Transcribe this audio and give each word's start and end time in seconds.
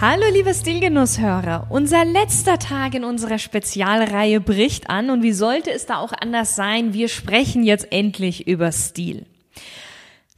Hallo 0.00 0.26
liebe 0.32 0.54
Stilgenusshörer, 0.54 1.66
unser 1.70 2.04
letzter 2.04 2.60
Tag 2.60 2.94
in 2.94 3.02
unserer 3.02 3.38
Spezialreihe 3.38 4.40
bricht 4.40 4.88
an 4.88 5.10
und 5.10 5.24
wie 5.24 5.32
sollte 5.32 5.72
es 5.72 5.86
da 5.86 5.98
auch 5.98 6.12
anders 6.12 6.54
sein, 6.54 6.92
wir 6.94 7.08
sprechen 7.08 7.64
jetzt 7.64 7.90
endlich 7.90 8.46
über 8.46 8.70
Stil. 8.70 9.26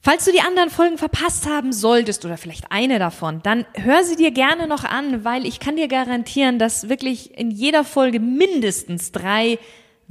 Falls 0.00 0.24
du 0.24 0.32
die 0.32 0.40
anderen 0.40 0.70
Folgen 0.70 0.96
verpasst 0.96 1.46
haben 1.46 1.74
solltest 1.74 2.24
oder 2.24 2.38
vielleicht 2.38 2.72
eine 2.72 2.98
davon, 2.98 3.42
dann 3.42 3.66
hör 3.74 4.02
sie 4.02 4.16
dir 4.16 4.30
gerne 4.30 4.66
noch 4.66 4.84
an, 4.84 5.26
weil 5.26 5.44
ich 5.44 5.60
kann 5.60 5.76
dir 5.76 5.88
garantieren, 5.88 6.58
dass 6.58 6.88
wirklich 6.88 7.36
in 7.38 7.50
jeder 7.50 7.84
Folge 7.84 8.18
mindestens 8.18 9.12
drei 9.12 9.58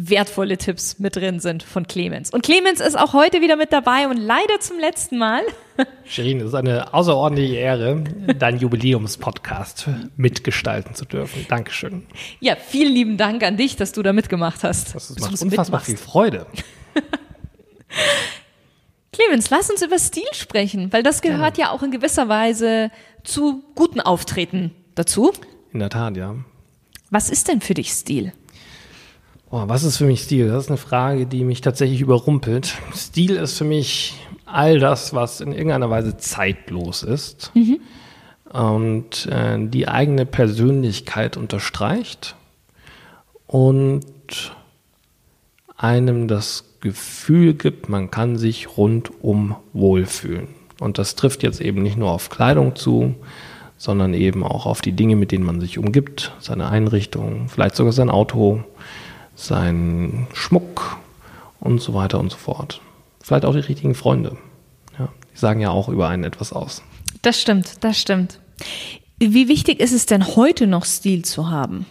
wertvolle 0.01 0.57
Tipps 0.57 0.97
mit 0.97 1.17
drin 1.17 1.41
sind 1.41 1.61
von 1.61 1.85
Clemens. 1.85 2.31
Und 2.31 2.41
Clemens 2.41 2.79
ist 2.79 2.97
auch 2.97 3.11
heute 3.11 3.41
wieder 3.41 3.57
mit 3.57 3.73
dabei 3.73 4.07
und 4.07 4.15
leider 4.15 4.61
zum 4.61 4.79
letzten 4.79 5.17
Mal. 5.17 5.41
Shirin, 6.05 6.39
es 6.39 6.47
ist 6.47 6.55
eine 6.55 6.93
außerordentliche 6.93 7.55
Ehre, 7.55 8.01
deinen 8.39 8.59
Jubiläumspodcast 8.59 9.89
mitgestalten 10.15 10.95
zu 10.95 11.03
dürfen. 11.03 11.45
Dankeschön. 11.49 12.07
Ja, 12.39 12.55
vielen 12.55 12.93
lieben 12.93 13.17
Dank 13.17 13.43
an 13.43 13.57
dich, 13.57 13.75
dass 13.75 13.91
du 13.91 14.01
da 14.01 14.13
mitgemacht 14.13 14.63
hast. 14.63 14.95
Das 14.95 15.19
macht 15.19 15.41
unfassbar 15.41 15.81
viel 15.81 15.97
Freude. 15.97 16.45
Clemens, 19.11 19.49
lass 19.49 19.69
uns 19.69 19.81
über 19.81 19.99
Stil 19.99 20.23
sprechen, 20.31 20.93
weil 20.93 21.03
das 21.03 21.21
gehört 21.21 21.55
Gerne. 21.55 21.71
ja 21.71 21.75
auch 21.75 21.83
in 21.83 21.91
gewisser 21.91 22.29
Weise 22.29 22.89
zu 23.25 23.65
guten 23.75 23.99
Auftreten 23.99 24.73
dazu. 24.95 25.33
In 25.73 25.79
der 25.79 25.89
Tat, 25.89 26.15
ja. 26.15 26.35
Was 27.09 27.29
ist 27.29 27.49
denn 27.49 27.59
für 27.59 27.73
dich 27.73 27.91
Stil? 27.91 28.31
Oh, 29.51 29.63
was 29.65 29.83
ist 29.83 29.97
für 29.97 30.05
mich 30.05 30.21
Stil? 30.21 30.47
Das 30.47 30.65
ist 30.65 30.69
eine 30.69 30.77
Frage, 30.77 31.25
die 31.25 31.43
mich 31.43 31.61
tatsächlich 31.61 32.01
überrumpelt. 32.01 32.75
Stil 32.93 33.35
ist 33.35 33.57
für 33.57 33.63
mich 33.63 34.13
all 34.45 34.79
das, 34.79 35.13
was 35.13 35.41
in 35.41 35.51
irgendeiner 35.51 35.89
Weise 35.89 36.17
zeitlos 36.17 37.01
ist 37.01 37.51
mhm. 37.55 37.79
und 38.51 39.25
äh, 39.25 39.57
die 39.59 39.87
eigene 39.87 40.27
Persönlichkeit 40.27 41.35
unterstreicht 41.35 42.35
und 43.47 44.05
einem 45.77 46.27
das 46.27 46.65
Gefühl 46.79 47.55
gibt, 47.55 47.89
man 47.89 48.11
kann 48.11 48.37
sich 48.37 48.77
rundum 48.77 49.55
wohlfühlen. 49.73 50.49
Und 50.79 50.99
das 50.99 51.15
trifft 51.15 51.41
jetzt 51.41 51.59
eben 51.59 51.81
nicht 51.81 51.97
nur 51.97 52.11
auf 52.11 52.29
Kleidung 52.29 52.75
zu, 52.75 53.15
sondern 53.77 54.13
eben 54.13 54.43
auch 54.43 54.67
auf 54.67 54.81
die 54.81 54.91
Dinge, 54.91 55.15
mit 55.15 55.31
denen 55.31 55.43
man 55.43 55.59
sich 55.59 55.79
umgibt, 55.79 56.33
seine 56.39 56.69
Einrichtung, 56.69 57.49
vielleicht 57.49 57.75
sogar 57.75 57.93
sein 57.93 58.09
Auto, 58.09 58.63
sein 59.39 60.27
Schmuck 60.33 60.97
und 61.59 61.81
so 61.81 61.93
weiter 61.93 62.19
und 62.19 62.31
so 62.31 62.37
fort. 62.37 62.81
Vielleicht 63.21 63.45
auch 63.45 63.53
die 63.53 63.59
richtigen 63.59 63.95
Freunde. 63.95 64.37
Ja, 64.97 65.09
die 65.33 65.37
sagen 65.37 65.61
ja 65.61 65.69
auch 65.69 65.89
über 65.89 66.09
einen 66.09 66.23
etwas 66.23 66.53
aus. 66.53 66.83
Das 67.21 67.39
stimmt, 67.39 67.83
das 67.83 67.99
stimmt. 67.99 68.39
Wie 69.19 69.47
wichtig 69.47 69.79
ist 69.79 69.93
es 69.93 70.05
denn 70.05 70.35
heute 70.35 70.67
noch 70.67 70.85
Stil 70.85 71.25
zu 71.25 71.49
haben? 71.49 71.85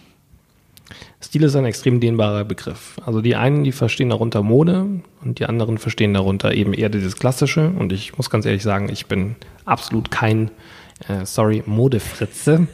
Stil 1.21 1.43
ist 1.43 1.55
ein 1.55 1.65
extrem 1.65 1.99
dehnbarer 1.99 2.45
Begriff. 2.45 2.97
Also 3.05 3.21
die 3.21 3.35
einen, 3.35 3.63
die 3.63 3.71
verstehen 3.71 4.09
darunter 4.09 4.41
Mode 4.41 5.01
und 5.23 5.39
die 5.39 5.45
anderen 5.45 5.77
verstehen 5.77 6.13
darunter 6.13 6.53
eben 6.53 6.73
eher 6.73 6.89
dieses 6.89 7.17
Klassische. 7.17 7.69
Und 7.69 7.91
ich 7.91 8.17
muss 8.17 8.29
ganz 8.29 8.45
ehrlich 8.45 8.63
sagen, 8.63 8.89
ich 8.89 9.05
bin 9.05 9.35
absolut 9.65 10.11
kein, 10.11 10.49
äh, 11.07 11.25
sorry, 11.25 11.61
Modefritze, 11.65 12.67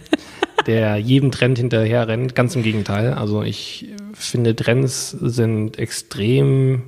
der 0.65 0.97
jedem 0.97 1.31
Trend 1.31 1.57
hinterher 1.57 2.07
rennt. 2.07 2.35
Ganz 2.35 2.55
im 2.55 2.63
Gegenteil. 2.63 3.13
Also 3.13 3.43
ich 3.43 3.87
finde, 4.13 4.55
Trends 4.55 5.11
sind 5.11 5.77
extrem 5.77 6.83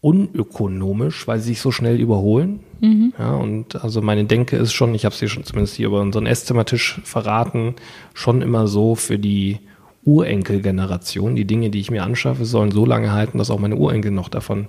unökonomisch, 0.00 1.26
weil 1.26 1.40
sie 1.40 1.50
sich 1.50 1.60
so 1.60 1.70
schnell 1.70 1.98
überholen. 1.98 2.60
Mhm. 2.80 3.14
Ja, 3.18 3.32
und 3.36 3.82
also 3.82 4.02
meine 4.02 4.24
Denke 4.24 4.56
ist 4.56 4.74
schon, 4.74 4.94
ich 4.94 5.06
habe 5.06 5.14
es 5.14 5.18
dir 5.18 5.28
schon 5.28 5.44
zumindest 5.44 5.76
hier 5.76 5.86
über 5.86 6.02
unseren 6.02 6.26
Esszimmertisch 6.26 7.00
verraten, 7.04 7.74
schon 8.12 8.42
immer 8.42 8.66
so 8.66 8.94
für 8.94 9.18
die 9.18 9.60
Urenkelgeneration. 10.04 11.34
Die 11.34 11.46
Dinge, 11.46 11.70
die 11.70 11.80
ich 11.80 11.90
mir 11.90 12.02
anschaffe, 12.02 12.44
sollen 12.44 12.70
so 12.70 12.84
lange 12.84 13.12
halten, 13.12 13.38
dass 13.38 13.50
auch 13.50 13.58
meine 13.58 13.76
Urenkel 13.76 14.10
noch 14.10 14.28
davon 14.28 14.68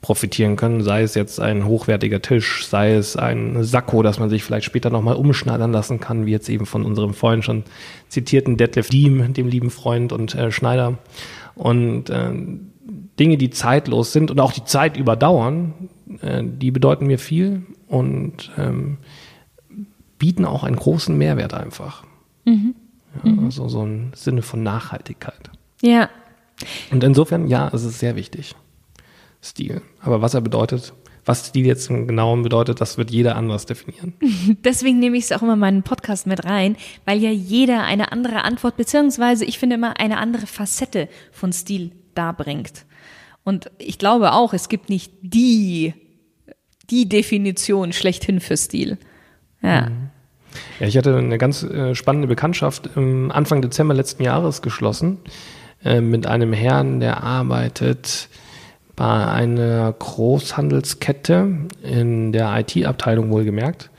profitieren 0.00 0.56
können. 0.56 0.82
Sei 0.82 1.02
es 1.02 1.14
jetzt 1.14 1.40
ein 1.40 1.64
hochwertiger 1.64 2.20
Tisch, 2.20 2.66
sei 2.66 2.94
es 2.94 3.16
ein 3.16 3.62
Sakko, 3.62 4.02
das 4.02 4.18
man 4.18 4.28
sich 4.28 4.42
vielleicht 4.42 4.66
später 4.66 4.90
nochmal 4.90 5.14
umschneidern 5.14 5.72
lassen 5.72 6.00
kann, 6.00 6.26
wie 6.26 6.32
jetzt 6.32 6.48
eben 6.48 6.66
von 6.66 6.84
unserem 6.84 7.14
vorhin 7.14 7.42
schon 7.42 7.62
zitierten 8.08 8.56
Detlef 8.56 8.90
Diem, 8.90 9.32
dem 9.32 9.48
lieben 9.48 9.70
Freund 9.70 10.12
und 10.12 10.34
äh, 10.34 10.50
Schneider. 10.50 10.98
Und 11.54 12.10
äh, 12.10 12.32
Dinge, 13.18 13.36
die 13.36 13.50
zeitlos 13.50 14.12
sind 14.12 14.30
und 14.30 14.40
auch 14.40 14.52
die 14.52 14.64
Zeit 14.64 14.96
überdauern, 14.96 15.74
äh, 16.20 16.42
die 16.44 16.72
bedeuten 16.72 17.06
mir 17.06 17.18
viel 17.18 17.62
und 17.86 18.50
ähm, 18.58 18.98
bieten 20.18 20.44
auch 20.44 20.64
einen 20.64 20.76
großen 20.76 21.16
Mehrwert 21.16 21.54
einfach. 21.54 22.04
Mhm. 22.44 22.74
Ja, 23.24 23.30
mhm. 23.30 23.44
Also 23.44 23.68
so 23.68 23.84
ein 23.84 24.12
Sinne 24.14 24.42
von 24.42 24.62
Nachhaltigkeit. 24.62 25.50
Ja. 25.80 26.08
Und 26.90 27.02
insofern, 27.02 27.48
ja, 27.48 27.70
es 27.72 27.84
ist 27.84 27.98
sehr 27.98 28.16
wichtig. 28.16 28.54
Stil. 29.42 29.82
Aber 30.00 30.22
was 30.22 30.34
er 30.34 30.40
bedeutet, 30.40 30.92
was 31.24 31.48
Stil 31.48 31.66
jetzt 31.66 31.90
im 31.90 32.06
Genauen 32.06 32.42
bedeutet, 32.42 32.80
das 32.80 32.98
wird 32.98 33.10
jeder 33.10 33.36
anders 33.36 33.66
definieren. 33.66 34.14
Deswegen 34.64 34.98
nehme 34.98 35.16
ich 35.16 35.24
es 35.24 35.32
auch 35.32 35.42
immer 35.42 35.54
in 35.54 35.58
meinen 35.58 35.82
Podcast 35.82 36.26
mit 36.26 36.44
rein, 36.44 36.76
weil 37.04 37.18
ja 37.18 37.30
jeder 37.30 37.84
eine 37.84 38.12
andere 38.12 38.42
Antwort, 38.44 38.76
beziehungsweise 38.76 39.44
ich 39.44 39.58
finde 39.58 39.76
immer 39.76 39.98
eine 39.98 40.18
andere 40.18 40.46
Facette 40.46 41.08
von 41.30 41.52
Stil 41.52 41.92
darbringt. 42.14 42.86
Und 43.44 43.70
ich 43.78 43.98
glaube 43.98 44.32
auch, 44.32 44.54
es 44.54 44.68
gibt 44.68 44.88
nicht 44.88 45.12
die, 45.22 45.94
die 46.90 47.08
Definition 47.08 47.92
schlechthin 47.92 48.40
für 48.40 48.56
Stil. 48.56 48.98
Ja. 49.62 49.90
Mhm. 49.90 50.11
Ja, 50.80 50.86
ich 50.86 50.96
hatte 50.96 51.16
eine 51.16 51.38
ganz 51.38 51.62
äh, 51.62 51.94
spannende 51.94 52.28
Bekanntschaft 52.28 52.90
im 52.96 53.30
Anfang 53.30 53.62
Dezember 53.62 53.94
letzten 53.94 54.22
Jahres 54.22 54.62
geschlossen 54.62 55.18
äh, 55.84 56.00
mit 56.00 56.26
einem 56.26 56.52
Herrn, 56.52 57.00
der 57.00 57.22
arbeitet 57.22 58.28
bei 58.96 59.26
einer 59.26 59.92
Großhandelskette 59.92 61.48
in 61.82 62.32
der 62.32 62.58
IT-Abteilung 62.58 63.30
wohlgemerkt. 63.30 63.90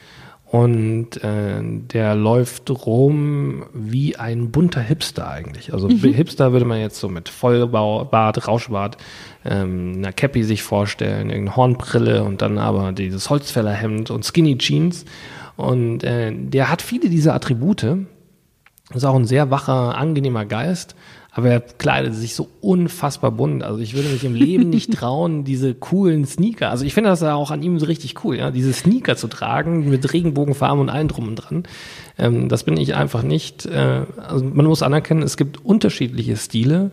Und 0.46 1.24
äh, 1.24 1.64
der 1.64 2.14
läuft 2.14 2.70
rum 2.70 3.64
wie 3.74 4.18
ein 4.18 4.52
bunter 4.52 4.82
Hipster 4.82 5.28
eigentlich. 5.28 5.74
Also 5.74 5.90
mhm. 5.90 6.14
Hipster 6.14 6.52
würde 6.52 6.66
man 6.66 6.80
jetzt 6.80 7.00
so 7.00 7.10
mit 7.10 7.28
Vollbart, 7.28 8.48
Rauschbart, 8.48 8.98
ähm, 9.46 9.94
einer 9.98 10.14
Cappy 10.14 10.44
sich 10.44 10.62
vorstellen, 10.62 11.32
irgendeine 11.32 11.56
Hornbrille 11.56 12.24
und 12.24 12.44
dann 12.44 12.60
aber 12.60 12.92
dieses 12.92 13.32
Holzfällerhemd 13.32 14.12
und 14.12 14.26
Skinny 14.26 14.56
Jeans. 14.60 15.06
Und 15.56 16.04
äh, 16.04 16.32
der 16.34 16.70
hat 16.70 16.82
viele 16.82 17.10
dieser 17.10 17.34
Attribute. 17.34 17.86
Ist 18.94 19.06
auch 19.06 19.16
ein 19.16 19.26
sehr 19.26 19.50
wacher, 19.50 19.98
angenehmer 19.98 20.46
Geist. 20.46 20.96
Aber 21.36 21.50
er 21.50 21.62
kleidet 21.62 22.14
sich 22.14 22.36
so 22.36 22.48
unfassbar 22.62 23.32
bunt. 23.32 23.64
Also 23.64 23.80
ich 23.80 23.96
würde 23.96 24.10
mich 24.10 24.24
im 24.24 24.36
Leben 24.36 24.70
nicht 24.70 24.94
trauen, 24.94 25.44
diese 25.44 25.74
coolen 25.74 26.26
Sneaker. 26.26 26.70
Also 26.70 26.86
ich 26.86 26.94
finde 26.94 27.10
das 27.10 27.22
ja 27.22 27.34
auch 27.34 27.50
an 27.50 27.64
ihm 27.64 27.80
so 27.80 27.88
richtig 27.88 28.24
cool, 28.24 28.38
ja, 28.38 28.52
diese 28.52 28.72
Sneaker 28.72 29.16
zu 29.16 29.28
tragen 29.28 29.90
mit 29.90 30.14
Regenbogenfarben 30.14 30.80
und 30.80 30.90
allem 30.90 31.08
drum 31.08 31.28
und 31.28 31.36
dran. 31.36 31.64
Ähm, 32.20 32.50
das 32.50 32.64
bin 32.64 32.78
ich 32.78 32.94
einfach 32.94 33.24
nicht. 33.24 33.66
Äh, 33.66 34.06
also 34.18 34.46
man 34.46 34.68
muss 34.68 34.84
anerkennen, 34.84 35.24
es 35.24 35.36
gibt 35.36 35.66
unterschiedliche 35.66 36.38
Stile. 36.38 36.92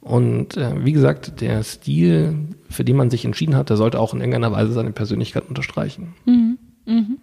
Und 0.00 0.56
äh, 0.56 0.84
wie 0.84 0.92
gesagt, 0.92 1.40
der 1.40 1.62
Stil, 1.62 2.34
für 2.68 2.84
den 2.84 2.96
man 2.96 3.10
sich 3.10 3.24
entschieden 3.24 3.56
hat, 3.56 3.70
der 3.70 3.76
sollte 3.76 4.00
auch 4.00 4.14
in 4.14 4.20
irgendeiner 4.20 4.52
Weise 4.52 4.72
seine 4.72 4.92
Persönlichkeit 4.92 5.48
unterstreichen. 5.48 6.14
Mhm. 6.24 6.58
Mhm. 6.86 7.15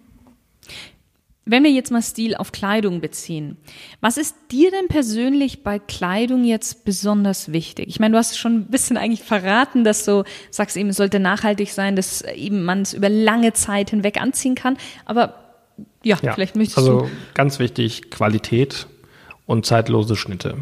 Wenn 1.46 1.62
wir 1.62 1.70
jetzt 1.70 1.90
mal 1.90 2.00
Stil 2.00 2.34
auf 2.34 2.52
Kleidung 2.52 3.02
beziehen, 3.02 3.58
was 4.00 4.16
ist 4.16 4.34
dir 4.50 4.70
denn 4.70 4.88
persönlich 4.88 5.62
bei 5.62 5.78
Kleidung 5.78 6.44
jetzt 6.44 6.86
besonders 6.86 7.52
wichtig? 7.52 7.88
Ich 7.88 8.00
meine, 8.00 8.12
du 8.12 8.18
hast 8.18 8.38
schon 8.38 8.54
ein 8.54 8.66
bisschen 8.66 8.96
eigentlich 8.96 9.22
verraten, 9.22 9.84
dass 9.84 10.06
du 10.06 10.24
sagst 10.50 10.76
eben, 10.76 10.88
es 10.88 10.96
sollte 10.96 11.20
nachhaltig 11.20 11.72
sein, 11.72 11.96
dass 11.96 12.22
eben 12.22 12.64
man 12.64 12.82
es 12.82 12.94
über 12.94 13.10
lange 13.10 13.52
Zeit 13.52 13.90
hinweg 13.90 14.20
anziehen 14.20 14.54
kann. 14.54 14.78
Aber 15.04 15.34
ja, 16.02 16.16
ja 16.22 16.32
vielleicht 16.32 16.56
möchtest 16.56 16.78
also 16.78 16.90
du. 16.92 16.98
Also 17.04 17.10
ganz 17.34 17.58
wichtig, 17.58 18.10
Qualität 18.10 18.86
und 19.44 19.66
zeitlose 19.66 20.16
Schnitte. 20.16 20.56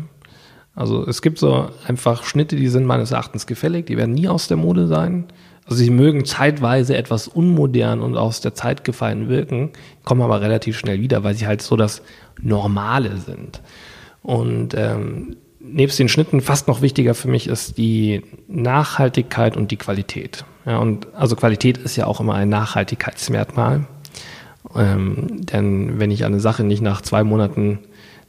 Also 0.74 1.06
es 1.06 1.22
gibt 1.22 1.38
so 1.38 1.70
einfach 1.86 2.24
Schnitte, 2.24 2.56
die 2.56 2.68
sind 2.68 2.86
meines 2.86 3.10
Erachtens 3.10 3.46
gefällig, 3.46 3.86
die 3.86 3.96
werden 3.96 4.14
nie 4.14 4.28
aus 4.28 4.48
der 4.48 4.56
Mode 4.56 4.86
sein. 4.88 5.26
Also 5.64 5.76
sie 5.76 5.90
mögen 5.90 6.24
zeitweise 6.24 6.96
etwas 6.96 7.28
unmodern 7.28 8.00
und 8.00 8.16
aus 8.16 8.40
der 8.40 8.54
Zeit 8.54 8.84
gefallen 8.84 9.28
wirken, 9.28 9.70
kommen 10.04 10.22
aber 10.22 10.40
relativ 10.40 10.76
schnell 10.78 11.00
wieder, 11.00 11.22
weil 11.24 11.34
sie 11.34 11.46
halt 11.46 11.62
so 11.62 11.76
das 11.76 12.02
Normale 12.40 13.16
sind. 13.18 13.60
Und 14.22 14.74
ähm, 14.74 15.36
nebst 15.60 15.98
den 15.98 16.08
Schnitten 16.08 16.40
fast 16.40 16.68
noch 16.68 16.82
wichtiger 16.82 17.14
für 17.14 17.28
mich 17.28 17.46
ist 17.46 17.78
die 17.78 18.22
Nachhaltigkeit 18.48 19.56
und 19.56 19.70
die 19.70 19.76
Qualität. 19.76 20.44
Ja, 20.66 20.78
und 20.78 21.06
also 21.14 21.36
Qualität 21.36 21.78
ist 21.78 21.96
ja 21.96 22.06
auch 22.06 22.20
immer 22.20 22.34
ein 22.34 22.48
Nachhaltigkeitsmerkmal. 22.48 23.86
Ähm, 24.74 25.44
denn 25.46 25.98
wenn 25.98 26.10
ich 26.10 26.24
eine 26.24 26.40
Sache 26.40 26.64
nicht 26.64 26.82
nach 26.82 27.02
zwei 27.02 27.24
Monaten 27.24 27.80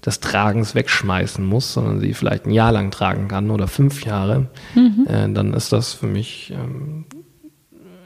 des 0.06 0.20
Tragens 0.20 0.76
wegschmeißen 0.76 1.46
muss, 1.46 1.74
sondern 1.74 2.00
sie 2.00 2.14
vielleicht 2.14 2.46
ein 2.46 2.52
Jahr 2.52 2.72
lang 2.72 2.92
tragen 2.92 3.28
kann 3.28 3.50
oder 3.50 3.68
fünf 3.68 4.04
Jahre, 4.04 4.48
mhm. 4.76 5.08
äh, 5.08 5.32
dann 5.32 5.54
ist 5.54 5.72
das 5.72 5.94
für 5.94 6.08
mich, 6.08 6.52
ähm, 6.52 7.06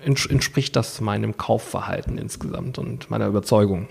entspricht 0.07 0.75
das 0.75 1.01
meinem 1.01 1.37
Kaufverhalten 1.37 2.17
insgesamt 2.17 2.77
und 2.77 3.09
meiner 3.09 3.27
Überzeugung. 3.27 3.87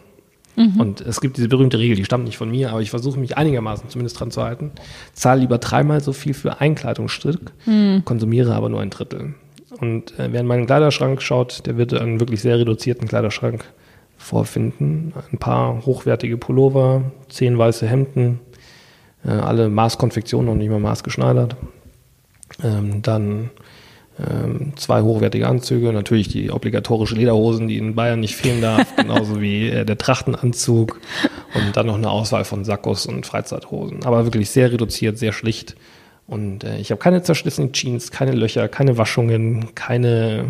Mhm. 0.56 0.80
Und 0.80 1.00
es 1.02 1.20
gibt 1.20 1.36
diese 1.36 1.48
berühmte 1.48 1.78
Regel, 1.78 1.96
die 1.96 2.04
stammt 2.04 2.24
nicht 2.24 2.38
von 2.38 2.50
mir, 2.50 2.70
aber 2.70 2.80
ich 2.80 2.90
versuche 2.90 3.20
mich 3.20 3.36
einigermaßen 3.36 3.88
zumindest 3.90 4.18
dran 4.18 4.30
zu 4.30 4.42
halten. 4.42 4.72
Zahle 5.12 5.42
lieber 5.42 5.58
dreimal 5.58 6.00
so 6.00 6.12
viel 6.12 6.34
für 6.34 6.60
ein 6.60 6.74
Kleidungsstück, 6.74 7.52
mhm. 7.66 8.02
konsumiere 8.04 8.54
aber 8.54 8.68
nur 8.68 8.80
ein 8.80 8.90
Drittel. 8.90 9.34
Und 9.80 10.18
äh, 10.18 10.32
wer 10.32 10.40
in 10.40 10.46
meinen 10.46 10.66
Kleiderschrank 10.66 11.20
schaut, 11.20 11.66
der 11.66 11.76
wird 11.76 11.92
einen 11.92 12.20
wirklich 12.20 12.40
sehr 12.40 12.58
reduzierten 12.58 13.06
Kleiderschrank 13.06 13.64
vorfinden. 14.16 15.12
Ein 15.30 15.38
paar 15.38 15.84
hochwertige 15.84 16.38
Pullover, 16.38 17.12
zehn 17.28 17.58
weiße 17.58 17.86
Hemden, 17.86 18.40
äh, 19.24 19.30
alle 19.30 19.68
Maßkonfektionen 19.68 20.48
und 20.50 20.58
nicht 20.58 20.70
mehr 20.70 20.78
maßgeschneidert. 20.78 21.56
Ähm, 22.62 23.02
dann 23.02 23.50
zwei 24.76 25.02
hochwertige 25.02 25.46
Anzüge, 25.46 25.92
natürlich 25.92 26.28
die 26.28 26.50
obligatorische 26.50 27.14
Lederhosen, 27.14 27.68
die 27.68 27.76
in 27.76 27.94
Bayern 27.94 28.20
nicht 28.20 28.36
fehlen 28.36 28.62
darf, 28.62 28.86
genauso 28.96 29.40
wie 29.40 29.68
äh, 29.68 29.84
der 29.84 29.98
Trachtenanzug 29.98 31.00
und 31.54 31.76
dann 31.76 31.86
noch 31.86 31.96
eine 31.96 32.10
Auswahl 32.10 32.44
von 32.44 32.64
Sackos 32.64 33.06
und 33.06 33.26
Freizeithosen. 33.26 34.04
Aber 34.04 34.24
wirklich 34.24 34.50
sehr 34.50 34.72
reduziert, 34.72 35.18
sehr 35.18 35.32
schlicht. 35.32 35.76
Und 36.26 36.64
äh, 36.64 36.78
ich 36.78 36.90
habe 36.90 36.98
keine 36.98 37.22
zerschlissenen 37.22 37.72
Jeans, 37.72 38.10
keine 38.10 38.32
Löcher, 38.32 38.68
keine 38.68 38.98
Waschungen, 38.98 39.74
keine 39.74 40.46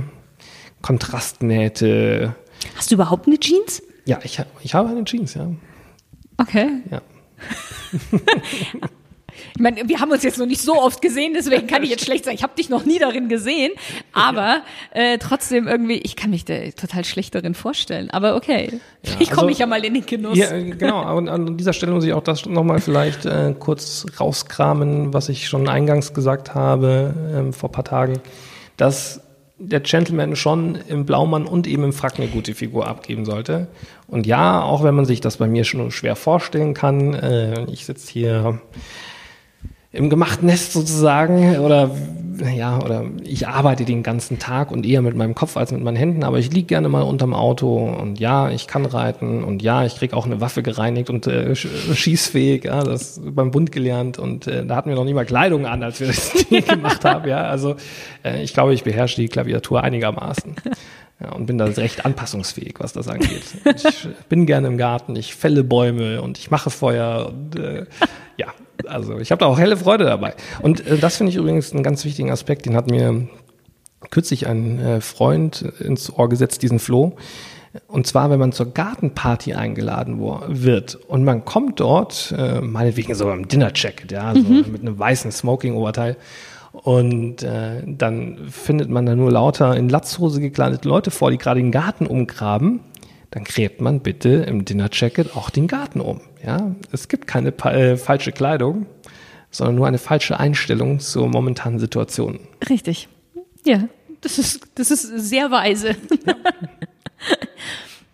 Kontrastnähte, 0.80 2.34
Hast 2.74 2.90
du 2.90 2.94
überhaupt 2.94 3.26
eine 3.26 3.38
Jeans? 3.38 3.82
Ja, 4.04 4.18
ich, 4.22 4.40
ich 4.62 4.74
habe 4.74 4.88
eine 4.88 5.04
Jeans, 5.04 5.34
ja. 5.34 5.50
Okay. 6.38 6.68
Ja. 6.90 7.02
Ich 9.54 9.60
meine, 9.60 9.88
wir 9.88 10.00
haben 10.00 10.10
uns 10.10 10.22
jetzt 10.22 10.38
noch 10.38 10.46
nicht 10.46 10.60
so 10.60 10.80
oft 10.80 11.02
gesehen, 11.02 11.32
deswegen 11.34 11.66
kann 11.66 11.82
ich 11.82 11.90
jetzt 11.90 12.04
schlecht 12.04 12.24
sagen, 12.24 12.36
ich 12.36 12.42
habe 12.42 12.54
dich 12.56 12.68
noch 12.68 12.84
nie 12.84 12.98
darin 12.98 13.28
gesehen, 13.28 13.72
aber 14.12 14.62
äh, 14.92 15.18
trotzdem 15.18 15.68
irgendwie, 15.68 15.98
ich 15.98 16.16
kann 16.16 16.30
mich 16.30 16.44
da 16.44 16.54
total 16.70 17.04
schlecht 17.04 17.34
darin 17.34 17.54
vorstellen. 17.54 18.10
Aber 18.10 18.36
okay, 18.36 18.80
ja, 19.02 19.12
ich 19.18 19.30
komme 19.30 19.42
also, 19.42 19.50
ich 19.50 19.58
ja 19.58 19.66
mal 19.66 19.84
in 19.84 19.94
den 19.94 20.06
Genuss. 20.06 20.38
Ja, 20.38 20.50
genau, 20.50 21.16
und 21.16 21.28
an 21.28 21.56
dieser 21.56 21.72
Stelle 21.72 21.92
muss 21.92 22.04
ich 22.04 22.12
auch 22.12 22.22
das 22.22 22.46
nochmal 22.46 22.80
vielleicht 22.80 23.26
äh, 23.26 23.54
kurz 23.58 24.06
rauskramen, 24.18 25.12
was 25.12 25.28
ich 25.28 25.48
schon 25.48 25.68
eingangs 25.68 26.14
gesagt 26.14 26.54
habe 26.54 27.14
ähm, 27.34 27.52
vor 27.52 27.70
paar 27.70 27.84
Tagen, 27.84 28.20
dass 28.76 29.20
der 29.58 29.80
Gentleman 29.80 30.36
schon 30.36 30.78
im 30.88 31.06
Blaumann 31.06 31.46
und 31.46 31.66
eben 31.66 31.84
im 31.84 31.92
Frack 31.92 32.18
eine 32.18 32.28
gute 32.28 32.54
Figur 32.54 32.86
abgeben 32.86 33.24
sollte. 33.24 33.68
Und 34.06 34.26
ja, 34.26 34.62
auch 34.62 34.84
wenn 34.84 34.94
man 34.94 35.06
sich 35.06 35.20
das 35.20 35.38
bei 35.38 35.46
mir 35.46 35.64
schon 35.64 35.90
schwer 35.90 36.14
vorstellen 36.14 36.74
kann, 36.74 37.14
äh, 37.14 37.64
ich 37.70 37.86
sitze 37.86 38.12
hier 38.12 38.60
im 39.92 40.10
gemachten 40.10 40.46
Nest 40.46 40.72
sozusagen 40.72 41.58
oder 41.58 41.90
ja 42.54 42.78
oder 42.78 43.04
ich 43.22 43.48
arbeite 43.48 43.84
den 43.84 44.02
ganzen 44.02 44.38
Tag 44.38 44.70
und 44.70 44.84
eher 44.84 45.02
mit 45.02 45.16
meinem 45.16 45.34
Kopf 45.34 45.56
als 45.56 45.72
mit 45.72 45.82
meinen 45.82 45.96
Händen, 45.96 46.24
aber 46.24 46.38
ich 46.38 46.52
liege 46.52 46.66
gerne 46.66 46.88
mal 46.88 47.02
unterm 47.02 47.34
Auto 47.34 47.78
und 47.78 48.20
ja, 48.20 48.50
ich 48.50 48.66
kann 48.66 48.84
reiten 48.84 49.42
und 49.44 49.62
ja, 49.62 49.84
ich 49.84 49.96
krieg 49.96 50.12
auch 50.12 50.26
eine 50.26 50.40
Waffe 50.40 50.62
gereinigt 50.62 51.10
und 51.10 51.26
äh, 51.26 51.54
schießfähig, 51.54 52.64
ja, 52.64 52.82
das 52.82 53.20
beim 53.24 53.50
Bund 53.50 53.72
gelernt 53.72 54.18
und 54.18 54.46
äh, 54.46 54.64
da 54.66 54.76
hatten 54.76 54.90
wir 54.90 54.96
noch 54.96 55.04
nie 55.04 55.14
mal 55.14 55.24
Kleidung 55.24 55.66
an, 55.66 55.82
als 55.82 56.00
wir 56.00 56.08
das 56.08 56.32
gemacht 56.68 57.04
haben, 57.04 57.28
ja, 57.28 57.42
also 57.42 57.76
äh, 58.24 58.42
ich 58.42 58.52
glaube, 58.52 58.74
ich 58.74 58.84
beherrsche 58.84 59.20
die 59.20 59.28
Klaviatur 59.28 59.82
einigermaßen. 59.82 60.54
Ja, 61.18 61.32
und 61.32 61.46
bin 61.46 61.56
da 61.56 61.64
recht 61.64 62.04
anpassungsfähig, 62.04 62.74
was 62.76 62.92
das 62.92 63.08
angeht. 63.08 63.42
Ich 63.64 64.08
bin 64.28 64.44
gerne 64.44 64.66
im 64.66 64.76
Garten, 64.76 65.16
ich 65.16 65.34
fälle 65.34 65.64
Bäume 65.64 66.20
und 66.20 66.36
ich 66.36 66.50
mache 66.50 66.68
Feuer 66.68 67.28
und 67.30 67.58
äh, 67.58 67.86
ja, 68.36 68.48
also 68.86 69.18
ich 69.18 69.30
habe 69.30 69.40
da 69.40 69.46
auch 69.46 69.58
helle 69.58 69.76
Freude 69.76 70.04
dabei. 70.04 70.34
Und 70.62 70.86
äh, 70.86 70.98
das 70.98 71.16
finde 71.16 71.30
ich 71.30 71.36
übrigens 71.36 71.72
einen 71.72 71.82
ganz 71.82 72.04
wichtigen 72.04 72.30
Aspekt, 72.30 72.66
den 72.66 72.76
hat 72.76 72.90
mir 72.90 73.28
kürzlich 74.10 74.46
ein 74.46 74.78
äh, 74.78 75.00
Freund 75.00 75.62
ins 75.80 76.12
Ohr 76.12 76.28
gesetzt, 76.28 76.62
diesen 76.62 76.78
Floh. 76.78 77.16
Und 77.88 78.06
zwar, 78.06 78.30
wenn 78.30 78.38
man 78.38 78.52
zur 78.52 78.72
Gartenparty 78.72 79.54
eingeladen 79.54 80.18
wird 80.20 80.94
und 80.94 81.24
man 81.24 81.44
kommt 81.44 81.80
dort, 81.80 82.34
äh, 82.36 82.60
meinetwegen 82.60 83.14
so 83.14 83.30
im 83.30 83.48
Dinner-Jacket, 83.48 84.12
ja, 84.12 84.34
so 84.34 84.40
mhm. 84.40 84.64
mit 84.72 84.80
einem 84.80 84.98
weißen 84.98 85.30
Smoking-Oberteil. 85.30 86.16
Und 86.72 87.42
äh, 87.42 87.82
dann 87.86 88.48
findet 88.50 88.90
man 88.90 89.06
da 89.06 89.14
nur 89.14 89.30
lauter 89.30 89.76
in 89.76 89.88
Latzhose 89.88 90.40
gekleidete 90.40 90.88
Leute 90.88 91.10
vor, 91.10 91.30
die 91.30 91.38
gerade 91.38 91.60
den 91.60 91.72
Garten 91.72 92.06
umgraben 92.06 92.80
dann 93.36 93.44
gräbt 93.44 93.82
man 93.82 94.00
bitte 94.00 94.30
im 94.30 94.64
Dinner 94.64 94.88
Jacket 94.90 95.36
auch 95.36 95.50
den 95.50 95.66
Garten 95.66 96.00
um. 96.00 96.22
Ja, 96.42 96.74
es 96.90 97.06
gibt 97.06 97.26
keine 97.26 97.50
äh, 97.50 97.98
falsche 97.98 98.32
Kleidung, 98.32 98.86
sondern 99.50 99.74
nur 99.74 99.86
eine 99.86 99.98
falsche 99.98 100.40
Einstellung 100.40 101.00
zur 101.00 101.28
momentanen 101.28 101.78
Situation. 101.78 102.40
Richtig. 102.70 103.08
Ja, 103.66 103.90
das 104.22 104.38
ist, 104.38 104.66
das 104.76 104.90
ist 104.90 105.02
sehr 105.02 105.50
weise. 105.50 105.96
Ja. 106.26 106.34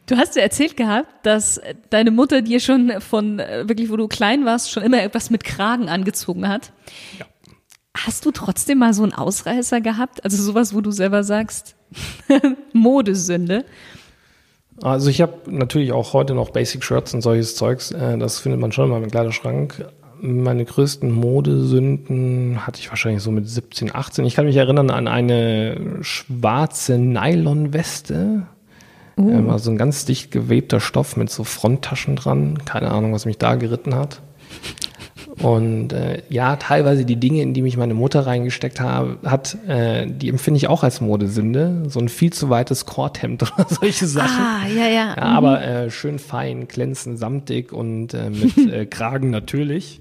Du 0.06 0.16
hast 0.16 0.34
ja 0.34 0.42
erzählt 0.42 0.76
gehabt, 0.76 1.24
dass 1.24 1.60
deine 1.90 2.10
Mutter 2.10 2.42
dir 2.42 2.58
schon 2.58 3.00
von 3.00 3.38
äh, 3.38 3.68
wirklich, 3.68 3.90
wo 3.90 3.96
du 3.96 4.08
klein 4.08 4.44
warst, 4.44 4.72
schon 4.72 4.82
immer 4.82 5.00
etwas 5.02 5.30
mit 5.30 5.44
Kragen 5.44 5.88
angezogen 5.88 6.48
hat. 6.48 6.72
Ja. 7.20 7.26
Hast 7.96 8.26
du 8.26 8.32
trotzdem 8.32 8.78
mal 8.78 8.92
so 8.92 9.04
einen 9.04 9.14
Ausreißer 9.14 9.80
gehabt? 9.80 10.24
Also 10.24 10.42
sowas, 10.42 10.74
wo 10.74 10.80
du 10.80 10.90
selber 10.90 11.22
sagst, 11.22 11.76
Modesünde? 12.72 13.64
Also 14.80 15.10
ich 15.10 15.20
habe 15.20 15.34
natürlich 15.46 15.92
auch 15.92 16.12
heute 16.12 16.34
noch 16.34 16.50
Basic 16.50 16.82
Shirts 16.82 17.14
und 17.14 17.20
solches 17.20 17.56
Zeugs. 17.56 17.90
Äh, 17.90 18.18
das 18.18 18.38
findet 18.38 18.60
man 18.60 18.72
schon 18.72 18.86
in 18.86 18.90
meinem 18.90 19.10
Kleiderschrank. 19.10 19.86
Meine 20.20 20.64
größten 20.64 21.10
Modesünden 21.10 22.64
hatte 22.64 22.80
ich 22.80 22.88
wahrscheinlich 22.90 23.22
so 23.22 23.32
mit 23.32 23.48
17, 23.48 23.94
18. 23.94 24.24
Ich 24.24 24.34
kann 24.34 24.46
mich 24.46 24.56
erinnern 24.56 24.90
an 24.90 25.08
eine 25.08 25.98
schwarze 26.02 26.96
Nylonweste. 26.96 28.46
Uh. 29.18 29.32
War 29.32 29.42
so 29.42 29.50
also 29.50 29.70
ein 29.72 29.78
ganz 29.78 30.04
dicht 30.04 30.30
gewebter 30.30 30.80
Stoff 30.80 31.16
mit 31.16 31.28
so 31.28 31.44
Fronttaschen 31.44 32.16
dran. 32.16 32.58
Keine 32.64 32.90
Ahnung, 32.92 33.12
was 33.12 33.26
mich 33.26 33.38
da 33.38 33.56
geritten 33.56 33.94
hat. 33.94 34.22
Und 35.42 35.92
äh, 35.92 36.22
ja, 36.28 36.56
teilweise 36.56 37.04
die 37.04 37.16
Dinge, 37.16 37.42
in 37.42 37.52
die 37.52 37.62
mich 37.62 37.76
meine 37.76 37.94
Mutter 37.94 38.26
reingesteckt 38.26 38.80
habe, 38.80 39.18
hat, 39.24 39.56
äh, 39.66 40.06
die 40.06 40.28
empfinde 40.28 40.58
ich 40.58 40.68
auch 40.68 40.84
als 40.84 41.00
Modesünde. 41.00 41.84
So 41.88 42.00
ein 42.00 42.08
viel 42.08 42.32
zu 42.32 42.48
weites 42.48 42.86
Korthemd 42.86 43.42
oder 43.58 43.66
solche 43.68 44.06
Sachen. 44.06 44.44
Ah, 44.44 44.66
ja, 44.68 44.86
ja. 44.86 45.14
ja 45.16 45.28
mhm. 45.28 45.36
Aber 45.36 45.62
äh, 45.62 45.90
schön 45.90 46.18
fein, 46.18 46.68
glänzend, 46.68 47.18
samtig 47.18 47.72
und 47.72 48.14
äh, 48.14 48.30
mit 48.30 48.56
äh, 48.72 48.86
Kragen 48.86 49.30
natürlich. 49.30 50.00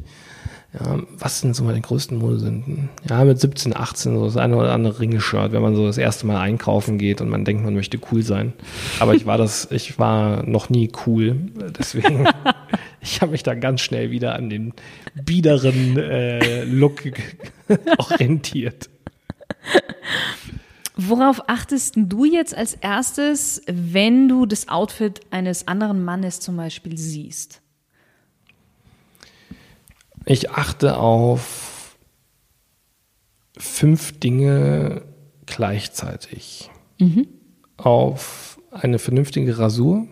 Ja, 0.74 1.00
was 1.18 1.42
sind 1.42 1.54
so 1.54 1.66
meine 1.66 1.82
größten 1.82 2.18
Modesünden? 2.18 2.90
Ja, 3.10 3.26
mit 3.26 3.42
17, 3.42 3.76
18 3.76 4.16
so 4.16 4.24
das 4.26 4.38
eine 4.38 4.56
oder 4.56 4.72
andere 4.72 5.02
Ringeshirt, 5.02 5.52
wenn 5.52 5.62
man 5.62 5.76
so 5.76 5.86
das 5.86 5.98
erste 5.98 6.26
Mal 6.26 6.40
einkaufen 6.40 6.98
geht 6.98 7.20
und 7.20 7.28
man 7.28 7.44
denkt, 7.44 7.66
man 7.66 7.76
möchte 7.76 8.00
cool 8.12 8.24
sein. 8.24 8.54
Aber 9.02 9.14
ich 9.14 9.26
war 9.26 9.38
das, 9.38 9.68
ich 9.70 10.00
war 10.00 10.44
noch 10.44 10.70
nie 10.70 10.90
cool. 11.06 11.36
Deswegen 11.78 12.26
ich 13.02 13.22
habe 13.22 13.32
mich 13.32 13.44
da 13.44 13.56
ganz 13.56 13.82
schnell 13.82 14.12
wieder 14.12 14.36
an 14.36 14.50
den 14.50 14.74
biederen 15.16 15.98
äh, 15.98 16.64
Look 16.64 17.04
orientiert. 17.98 18.90
Worauf 20.96 21.50
achtest 21.50 21.96
du 21.98 22.26
jetzt 22.26 22.56
als 22.56 22.76
erstes, 22.76 23.62
wenn 23.66 24.28
du 24.28 24.46
das 24.46 24.68
Outfit 24.68 25.22
eines 25.32 25.68
anderen 25.68 26.04
Mannes 26.04 26.40
zum 26.40 26.58
Beispiel 26.58 26.98
siehst? 26.98 27.62
Ich 30.26 30.52
achte 30.52 30.98
auf 30.98 31.98
fünf 33.58 34.20
Dinge 34.20 35.04
gleichzeitig. 35.48 36.70
Mhm. 37.00 37.28
Auf 37.78 38.60
eine 38.70 39.00
vernünftige 39.00 39.58
Rasur, 39.58 40.08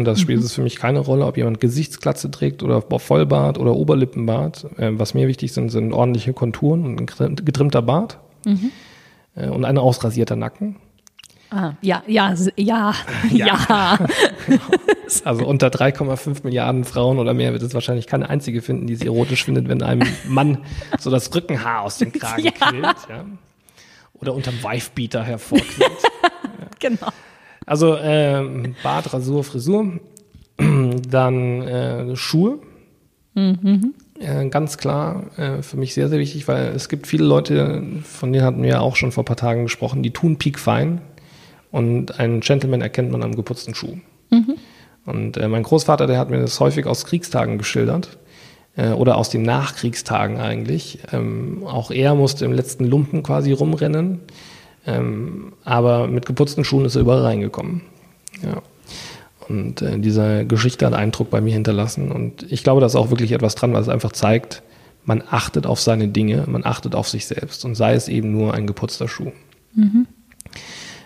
und 0.00 0.06
das 0.06 0.18
spielt 0.18 0.40
mhm. 0.40 0.46
es 0.46 0.54
für 0.54 0.62
mich 0.62 0.76
keine 0.76 1.00
Rolle, 1.00 1.26
ob 1.26 1.36
jemand 1.36 1.60
Gesichtsklatze 1.60 2.30
trägt 2.30 2.62
oder 2.62 2.80
Vollbart 2.80 3.58
oder 3.58 3.76
Oberlippenbart. 3.76 4.64
Äh, 4.78 4.92
was 4.92 5.12
mir 5.12 5.28
wichtig 5.28 5.52
sind, 5.52 5.68
sind 5.68 5.92
ordentliche 5.92 6.32
Konturen 6.32 6.86
und 6.86 7.20
ein 7.20 7.36
getrimmter 7.36 7.82
Bart 7.82 8.18
mhm. 8.46 8.72
äh, 9.34 9.48
und 9.48 9.66
ein 9.66 9.76
ausrasierter 9.76 10.36
Nacken. 10.36 10.76
Ah, 11.50 11.72
ja, 11.82 12.02
ja, 12.06 12.34
ja, 12.56 12.94
ja. 13.30 13.46
ja. 13.46 13.98
also 15.24 15.44
unter 15.44 15.68
3,5 15.68 16.44
Milliarden 16.44 16.84
Frauen 16.84 17.18
oder 17.18 17.34
mehr 17.34 17.52
wird 17.52 17.62
es 17.62 17.74
wahrscheinlich 17.74 18.06
keine 18.06 18.30
einzige 18.30 18.62
finden, 18.62 18.86
die 18.86 18.94
es 18.94 19.02
erotisch 19.02 19.44
findet, 19.44 19.68
wenn 19.68 19.82
einem 19.82 20.08
Mann 20.26 20.60
so 20.98 21.10
das 21.10 21.34
Rückenhaar 21.34 21.82
aus 21.82 21.98
dem 21.98 22.10
Kragen 22.10 22.42
ja. 22.44 22.52
quillt. 22.52 22.96
Ja. 23.06 23.26
Oder 24.14 24.32
unterm 24.32 24.54
Wifebeater 24.62 25.22
hervorquillt. 25.22 25.90
Genau. 26.78 27.08
Also 27.66 27.94
äh, 27.94 28.42
Bart, 28.82 29.12
Rasur, 29.12 29.44
Frisur, 29.44 30.00
dann 30.56 31.62
äh, 31.62 32.16
Schuhe. 32.16 32.58
Äh, 34.18 34.48
ganz 34.48 34.76
klar 34.76 35.24
äh, 35.38 35.62
für 35.62 35.76
mich 35.76 35.94
sehr, 35.94 36.08
sehr 36.08 36.18
wichtig, 36.18 36.46
weil 36.46 36.68
es 36.74 36.88
gibt 36.88 37.06
viele 37.06 37.24
Leute, 37.24 37.82
von 38.04 38.32
denen 38.32 38.44
hatten 38.44 38.62
wir 38.62 38.82
auch 38.82 38.96
schon 38.96 39.12
vor 39.12 39.22
ein 39.22 39.26
paar 39.26 39.36
Tagen 39.36 39.62
gesprochen, 39.62 40.02
die 40.02 40.10
tun 40.10 40.36
piekfein 40.36 41.00
und 41.70 42.18
einen 42.20 42.40
Gentleman 42.40 42.82
erkennt 42.82 43.10
man 43.10 43.22
am 43.22 43.34
geputzten 43.34 43.74
Schuh. 43.74 43.96
Und 45.06 45.36
äh, 45.36 45.48
mein 45.48 45.62
Großvater, 45.62 46.06
der 46.06 46.18
hat 46.18 46.30
mir 46.30 46.40
das 46.40 46.60
häufig 46.60 46.86
aus 46.86 47.04
Kriegstagen 47.06 47.56
geschildert 47.56 48.18
äh, 48.76 48.90
oder 48.90 49.16
aus 49.16 49.30
den 49.30 49.42
Nachkriegstagen 49.42 50.38
eigentlich. 50.38 50.98
Ähm, 51.12 51.62
auch 51.66 51.90
er 51.90 52.14
musste 52.14 52.44
im 52.44 52.52
letzten 52.52 52.84
Lumpen 52.84 53.22
quasi 53.22 53.52
rumrennen, 53.52 54.20
ähm, 54.86 55.52
aber 55.64 56.06
mit 56.06 56.26
geputzten 56.26 56.64
Schuhen 56.64 56.84
ist 56.84 56.96
er 56.96 57.02
überall 57.02 57.22
reingekommen. 57.22 57.82
Ja. 58.42 58.62
Und 59.48 59.82
äh, 59.82 59.98
diese 59.98 60.46
Geschichte 60.46 60.86
hat 60.86 60.94
Eindruck 60.94 61.30
bei 61.30 61.40
mir 61.40 61.52
hinterlassen. 61.52 62.12
Und 62.12 62.50
ich 62.50 62.62
glaube, 62.62 62.80
da 62.80 62.86
ist 62.86 62.96
auch 62.96 63.10
wirklich 63.10 63.32
etwas 63.32 63.56
dran, 63.56 63.72
weil 63.72 63.82
es 63.82 63.88
einfach 63.88 64.12
zeigt, 64.12 64.62
man 65.04 65.22
achtet 65.28 65.66
auf 65.66 65.80
seine 65.80 66.08
Dinge, 66.08 66.44
man 66.46 66.64
achtet 66.64 66.94
auf 66.94 67.08
sich 67.08 67.26
selbst 67.26 67.64
und 67.64 67.74
sei 67.74 67.94
es 67.94 68.08
eben 68.08 68.30
nur 68.30 68.54
ein 68.54 68.66
geputzter 68.66 69.08
Schuh. 69.08 69.32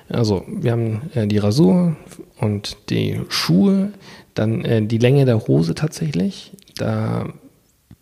Also 0.09 0.45
wir 0.47 0.73
haben 0.73 1.03
äh, 1.15 1.27
die 1.27 1.39
Rasur 1.39 1.97
und 2.39 2.77
die 2.91 3.21
Schuhe, 3.29 3.93
dann 4.35 4.65
äh, 4.65 4.83
die 4.85 4.99
Länge 4.99 5.25
der 5.25 5.47
Hose 5.47 5.75
tatsächlich. 5.75 6.53
Da 6.77 7.27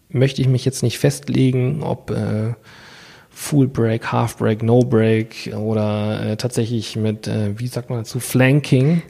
möchte 0.08 0.42
ich 0.42 0.48
mich 0.48 0.64
jetzt 0.64 0.82
nicht 0.82 0.98
festlegen, 0.98 1.82
ob 1.82 2.10
äh, 2.10 2.54
Full 3.34 3.68
Break, 3.68 4.12
Half 4.12 4.36
Break, 4.36 4.62
No 4.62 4.80
Break 4.80 5.52
oder 5.56 6.24
äh, 6.24 6.36
tatsächlich 6.36 6.96
mit, 6.96 7.26
äh, 7.26 7.58
wie 7.58 7.66
sagt 7.66 7.90
man 7.90 8.00
dazu, 8.00 8.20
Flanking. 8.20 9.02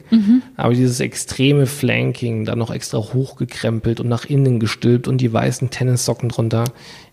Aber 0.57 0.73
dieses 0.73 0.99
extreme 0.99 1.65
Flanking, 1.65 2.45
dann 2.45 2.57
noch 2.57 2.71
extra 2.71 2.97
hochgekrempelt 2.97 3.99
und 3.99 4.07
nach 4.07 4.25
innen 4.25 4.59
gestülpt 4.59 5.07
und 5.07 5.19
die 5.19 5.31
weißen 5.31 5.69
Tennissocken 5.69 6.29
drunter. 6.29 6.63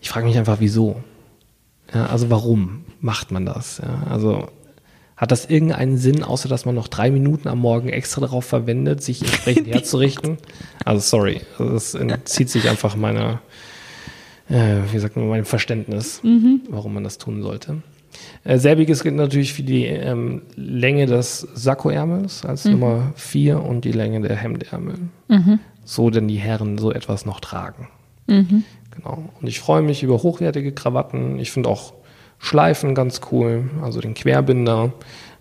Ich 0.00 0.08
frage 0.08 0.26
mich 0.26 0.38
einfach, 0.38 0.58
wieso? 0.60 1.02
Ja, 1.92 2.06
also 2.06 2.30
warum 2.30 2.84
macht 3.00 3.32
man 3.32 3.44
das? 3.44 3.82
Ja, 3.82 4.06
also 4.08 4.48
hat 5.20 5.32
das 5.32 5.44
irgendeinen 5.44 5.98
Sinn, 5.98 6.22
außer 6.22 6.48
dass 6.48 6.64
man 6.64 6.74
noch 6.74 6.88
drei 6.88 7.10
Minuten 7.10 7.48
am 7.48 7.58
Morgen 7.58 7.90
extra 7.90 8.22
darauf 8.22 8.46
verwendet, 8.46 9.02
sich 9.02 9.20
entsprechend 9.20 9.66
herzurichten? 9.74 10.38
Also 10.82 11.00
sorry, 11.00 11.42
das 11.58 11.94
entzieht 11.94 12.48
sich 12.48 12.70
einfach 12.70 12.96
meiner, 12.96 13.42
äh, 14.50 14.92
wie 14.92 14.98
sagt 14.98 15.16
man, 15.16 15.28
meinem 15.28 15.44
Verständnis, 15.44 16.20
warum 16.68 16.94
man 16.94 17.04
das 17.04 17.18
tun 17.18 17.42
sollte. 17.42 17.82
Äh, 18.44 18.58
selbiges 18.58 19.02
gilt 19.02 19.14
natürlich 19.14 19.52
für 19.54 19.62
die 19.62 19.86
ähm, 19.86 20.42
Länge 20.56 21.06
des 21.06 21.46
Sakkoärmels 21.54 22.44
als 22.44 22.64
Nummer 22.72 23.12
vier 23.14 23.62
und 23.62 23.84
die 23.84 23.92
Länge 23.92 24.20
der 24.20 24.36
Hemdärmel. 24.36 24.96
So 25.84 26.10
denn 26.10 26.28
die 26.28 26.36
Herren 26.36 26.78
so 26.78 26.92
etwas 26.92 27.24
noch 27.24 27.40
tragen. 27.40 27.88
Genau. 28.96 29.30
Und 29.40 29.48
ich 29.48 29.60
freue 29.60 29.82
mich 29.82 30.02
über 30.02 30.22
hochwertige 30.22 30.72
Krawatten. 30.72 31.38
Ich 31.38 31.52
finde 31.52 31.68
auch 31.68 31.94
Schleifen 32.38 32.94
ganz 32.94 33.20
cool, 33.30 33.70
also 33.82 34.00
den 34.00 34.14
Querbinder. 34.14 34.92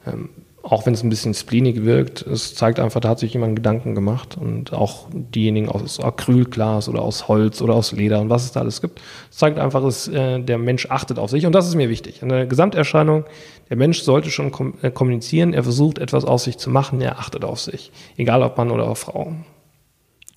Ähm, 0.06 0.30
auch 0.62 0.86
wenn 0.86 0.94
es 0.94 1.04
ein 1.04 1.10
bisschen 1.10 1.34
spleenig 1.34 1.84
wirkt, 1.84 2.22
es 2.22 2.54
zeigt 2.54 2.80
einfach, 2.80 3.00
da 3.00 3.10
hat 3.10 3.20
sich 3.20 3.34
jemand 3.34 3.56
Gedanken 3.56 3.96
gemacht 3.96 4.38
und 4.40 4.74
auch 4.74 5.08
diejenigen 5.12 5.70
aus 5.70 6.00
Acrylglas 6.00 6.90
oder 6.90 7.02
aus 7.02 7.28
Holz 7.28 7.62
oder 7.62 7.76
aus 7.76 7.92
Leder 7.92 8.20
und 8.20 8.30
was 8.30 8.46
es 8.46 8.52
da 8.52 8.60
alles 8.60 8.82
gibt, 8.82 9.02
es 9.32 9.38
zeigt 9.38 9.58
einfach, 9.58 9.82
dass 9.82 10.08
äh, 10.08 10.40
der 10.40 10.58
Mensch 10.58 10.88
achtet 10.90 11.18
auf 11.18 11.30
sich 11.30 11.46
und 11.46 11.54
das 11.54 11.68
ist 11.68 11.76
mir 11.76 11.90
wichtig. 11.90 12.22
In 12.22 12.30
der 12.30 12.46
Gesamterscheinung, 12.46 13.26
der 13.70 13.78
Mensch 13.78 14.02
sollte 14.02 14.32
schon 14.32 14.52
äh, 14.82 14.92
kommunizieren, 14.92 15.54
er 15.54 15.64
versucht 15.64 15.98
etwas 15.98 16.26
aus 16.26 16.44
sich 16.44 16.58
zu 16.58 16.70
machen, 16.70 17.02
er 17.02 17.20
achtet 17.20 17.46
auf 17.46 17.60
sich, 17.60 17.92
egal 18.18 18.44
ob 18.44 18.58
Mann 18.58 18.72
oder 18.72 18.94
Frau. 18.96 19.34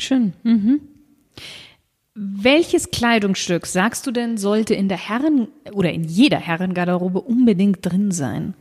Schön. 0.00 0.32
Mhm. 0.44 0.80
Welches 2.14 2.90
Kleidungsstück, 2.90 3.66
sagst 3.66 4.06
du 4.06 4.10
denn, 4.10 4.36
sollte 4.36 4.74
in 4.74 4.88
der 4.88 4.98
Herren- 4.98 5.48
oder 5.72 5.90
in 5.92 6.04
jeder 6.04 6.38
Herrengarderobe 6.38 7.20
unbedingt 7.20 7.78
drin 7.80 8.10
sein? 8.10 8.54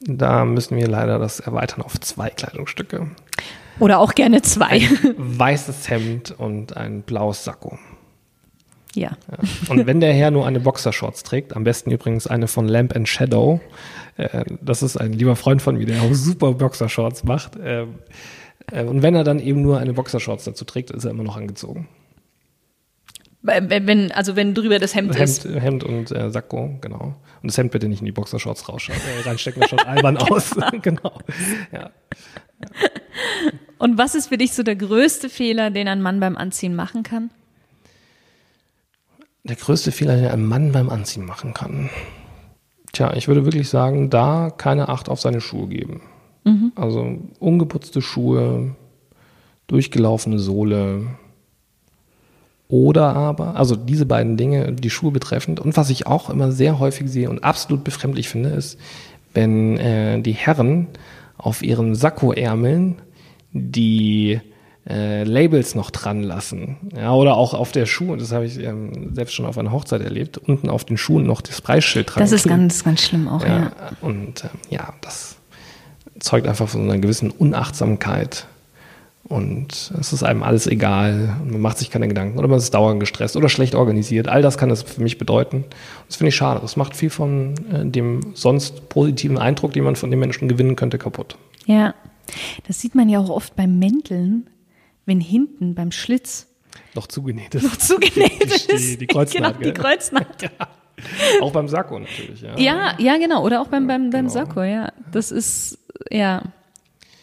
Da 0.00 0.44
müssen 0.44 0.76
wir 0.76 0.88
leider 0.88 1.18
das 1.18 1.40
erweitern 1.40 1.82
auf 1.82 1.98
zwei 2.00 2.30
Kleidungsstücke. 2.30 3.10
Oder 3.80 3.98
auch 3.98 4.14
gerne 4.14 4.42
zwei. 4.42 4.82
Weißes 5.16 5.88
Hemd 5.88 6.34
und 6.38 6.76
ein 6.76 7.02
blaues 7.02 7.44
Sakko. 7.44 7.78
Ja. 8.94 9.10
Ja. 9.30 9.38
Und 9.68 9.86
wenn 9.86 10.00
der 10.00 10.12
Herr 10.12 10.30
nur 10.30 10.46
eine 10.46 10.60
Boxershorts 10.60 11.22
trägt, 11.22 11.54
am 11.54 11.64
besten 11.64 11.90
übrigens 11.90 12.26
eine 12.26 12.48
von 12.48 12.66
Lamp 12.66 12.96
and 12.96 13.08
Shadow, 13.08 13.60
äh, 14.16 14.44
das 14.60 14.82
ist 14.82 14.96
ein 14.96 15.12
lieber 15.12 15.36
Freund 15.36 15.62
von 15.62 15.76
mir, 15.76 15.86
der 15.86 16.02
auch 16.02 16.12
super 16.14 16.52
Boxershorts 16.54 17.24
macht. 17.24 17.56
Äh, 17.56 17.86
äh, 18.72 18.84
und 18.84 19.02
wenn 19.02 19.14
er 19.14 19.24
dann 19.24 19.38
eben 19.38 19.62
nur 19.62 19.78
eine 19.78 19.92
Boxershorts 19.92 20.44
dazu 20.44 20.64
trägt, 20.64 20.90
ist 20.90 21.04
er 21.04 21.10
immer 21.10 21.24
noch 21.24 21.36
angezogen. 21.36 21.88
Wenn, 23.68 23.86
wenn- 23.86 24.12
also 24.12 24.36
wenn 24.36 24.54
drüber 24.54 24.78
das 24.78 24.94
Hemd, 24.94 25.16
ist. 25.16 25.44
Hemd, 25.44 25.60
Hemd 25.62 25.84
und 25.84 26.10
äh, 26.12 26.30
Sakko, 26.30 26.76
genau. 26.80 27.14
Und 27.42 27.50
das 27.50 27.56
Hemd 27.58 27.72
bitte 27.72 27.88
nicht 27.88 28.00
in 28.00 28.06
die 28.06 28.12
Boxershorts 28.12 28.68
rausschauen. 28.68 28.98
Äh, 28.98 29.28
reinstecken, 29.28 29.60
das 29.60 29.70
schaut 29.70 29.86
albern 29.86 30.16
aus. 30.18 30.54
genau. 30.82 31.12
Ja. 31.72 31.90
Und 33.78 33.96
was 33.98 34.14
ist 34.14 34.28
für 34.28 34.38
dich 34.38 34.52
so 34.52 34.62
der 34.62 34.76
größte 34.76 35.28
Fehler, 35.28 35.70
den 35.70 35.88
ein 35.88 36.02
Mann 36.02 36.20
beim 36.20 36.36
Anziehen 36.36 36.74
machen 36.74 37.02
kann? 37.02 37.30
Der 39.44 39.56
größte 39.56 39.92
Fehler, 39.92 40.16
den 40.16 40.26
ein 40.26 40.44
Mann 40.44 40.72
beim 40.72 40.90
Anziehen 40.90 41.24
machen 41.24 41.54
kann. 41.54 41.88
Tja, 42.92 43.14
ich 43.14 43.28
würde 43.28 43.44
wirklich 43.44 43.68
sagen, 43.68 44.10
da 44.10 44.50
keine 44.50 44.88
Acht 44.88 45.08
auf 45.08 45.20
seine 45.20 45.40
Schuhe 45.40 45.68
geben. 45.68 46.02
Also 46.76 47.18
ungeputzte 47.40 48.00
Schuhe, 48.00 48.74
durchgelaufene 49.66 50.38
Sohle. 50.38 51.06
Oder 52.68 53.16
aber, 53.16 53.56
also 53.56 53.76
diese 53.76 54.04
beiden 54.04 54.36
Dinge, 54.36 54.72
die 54.72 54.90
Schuhe 54.90 55.10
betreffend. 55.10 55.58
Und 55.58 55.76
was 55.76 55.88
ich 55.88 56.06
auch 56.06 56.28
immer 56.28 56.52
sehr 56.52 56.78
häufig 56.78 57.10
sehe 57.10 57.30
und 57.30 57.42
absolut 57.42 57.82
befremdlich 57.82 58.28
finde, 58.28 58.50
ist, 58.50 58.78
wenn 59.32 59.78
äh, 59.78 60.20
die 60.20 60.32
Herren 60.32 60.88
auf 61.38 61.62
ihren 61.62 61.94
Sakkoärmeln 61.94 62.96
die 63.52 64.40
äh, 64.88 65.24
Labels 65.24 65.74
noch 65.74 65.90
dran 65.90 66.22
lassen. 66.22 66.76
Ja, 66.96 67.12
oder 67.12 67.36
auch 67.36 67.54
auf 67.54 67.72
der 67.72 67.86
Schuhe, 67.86 68.16
das 68.16 68.32
habe 68.32 68.46
ich 68.46 68.58
ähm, 68.58 69.14
selbst 69.14 69.34
schon 69.34 69.46
auf 69.46 69.56
einer 69.56 69.72
Hochzeit 69.72 70.02
erlebt, 70.02 70.38
unten 70.38 70.68
auf 70.68 70.84
den 70.84 70.96
Schuhen 70.96 71.26
noch 71.26 71.40
das 71.40 71.60
Preisschild 71.60 72.14
dran. 72.14 72.22
Das 72.22 72.32
ist 72.32 72.42
kleben. 72.42 72.60
ganz, 72.60 72.84
ganz 72.84 73.02
schlimm 73.02 73.28
auch, 73.28 73.42
ja. 73.42 73.58
Ja, 73.58 73.72
und 74.00 74.44
ähm, 74.44 74.50
ja, 74.70 74.92
das 75.00 75.36
zeugt 76.20 76.46
einfach 76.46 76.68
von 76.68 76.82
einer 76.82 76.98
gewissen 76.98 77.30
Unachtsamkeit. 77.30 78.46
Und 79.28 79.92
es 80.00 80.12
ist 80.14 80.22
einem 80.22 80.42
alles 80.42 80.66
egal. 80.66 81.36
Und 81.42 81.52
man 81.52 81.60
macht 81.60 81.76
sich 81.78 81.90
keine 81.90 82.08
Gedanken. 82.08 82.38
Oder 82.38 82.48
man 82.48 82.58
ist 82.58 82.72
dauernd 82.72 82.98
gestresst 82.98 83.36
oder 83.36 83.48
schlecht 83.50 83.74
organisiert. 83.74 84.26
All 84.26 84.40
das 84.40 84.56
kann 84.56 84.70
das 84.70 84.82
für 84.82 85.02
mich 85.02 85.18
bedeuten. 85.18 85.64
Das 86.06 86.16
finde 86.16 86.28
ich 86.30 86.36
schade. 86.36 86.60
Das 86.62 86.76
macht 86.76 86.96
viel 86.96 87.10
von 87.10 87.54
äh, 87.70 87.84
dem 87.84 88.32
sonst 88.34 88.88
positiven 88.88 89.36
Eindruck, 89.36 89.72
den 89.74 89.84
man 89.84 89.96
von 89.96 90.10
den 90.10 90.18
Menschen 90.18 90.48
gewinnen 90.48 90.76
könnte, 90.76 90.96
kaputt. 90.96 91.36
Ja. 91.66 91.94
Das 92.66 92.80
sieht 92.80 92.94
man 92.94 93.08
ja 93.10 93.18
auch 93.18 93.28
oft 93.30 93.54
beim 93.54 93.78
Mänteln, 93.78 94.48
wenn 95.04 95.20
hinten 95.20 95.74
beim 95.74 95.92
Schlitz 95.92 96.46
Noch 96.94 97.06
zugenäht 97.06 97.54
ist. 97.54 97.64
noch 97.64 97.76
zugenäht 97.76 98.40
Die- 98.68 98.72
ist. 98.72 98.92
die- 98.92 98.96
die 98.98 99.06
Kreuznaht, 99.06 99.58
Genau, 99.60 99.72
die? 99.72 99.78
Kreuznaht. 99.78 100.50
Auch 101.40 101.52
beim 101.52 101.68
Sakko 101.68 101.98
natürlich. 102.00 102.40
Ja. 102.40 102.58
Ja, 102.58 102.94
ja, 102.98 103.16
genau. 103.18 103.44
Oder 103.44 103.60
auch 103.60 103.68
beim, 103.68 103.86
beim, 103.86 104.10
beim 104.10 104.22
genau. 104.26 104.32
Sakko, 104.32 104.62
ja. 104.64 104.90
Das 105.12 105.30
ist, 105.30 105.78
ja. 106.10 106.42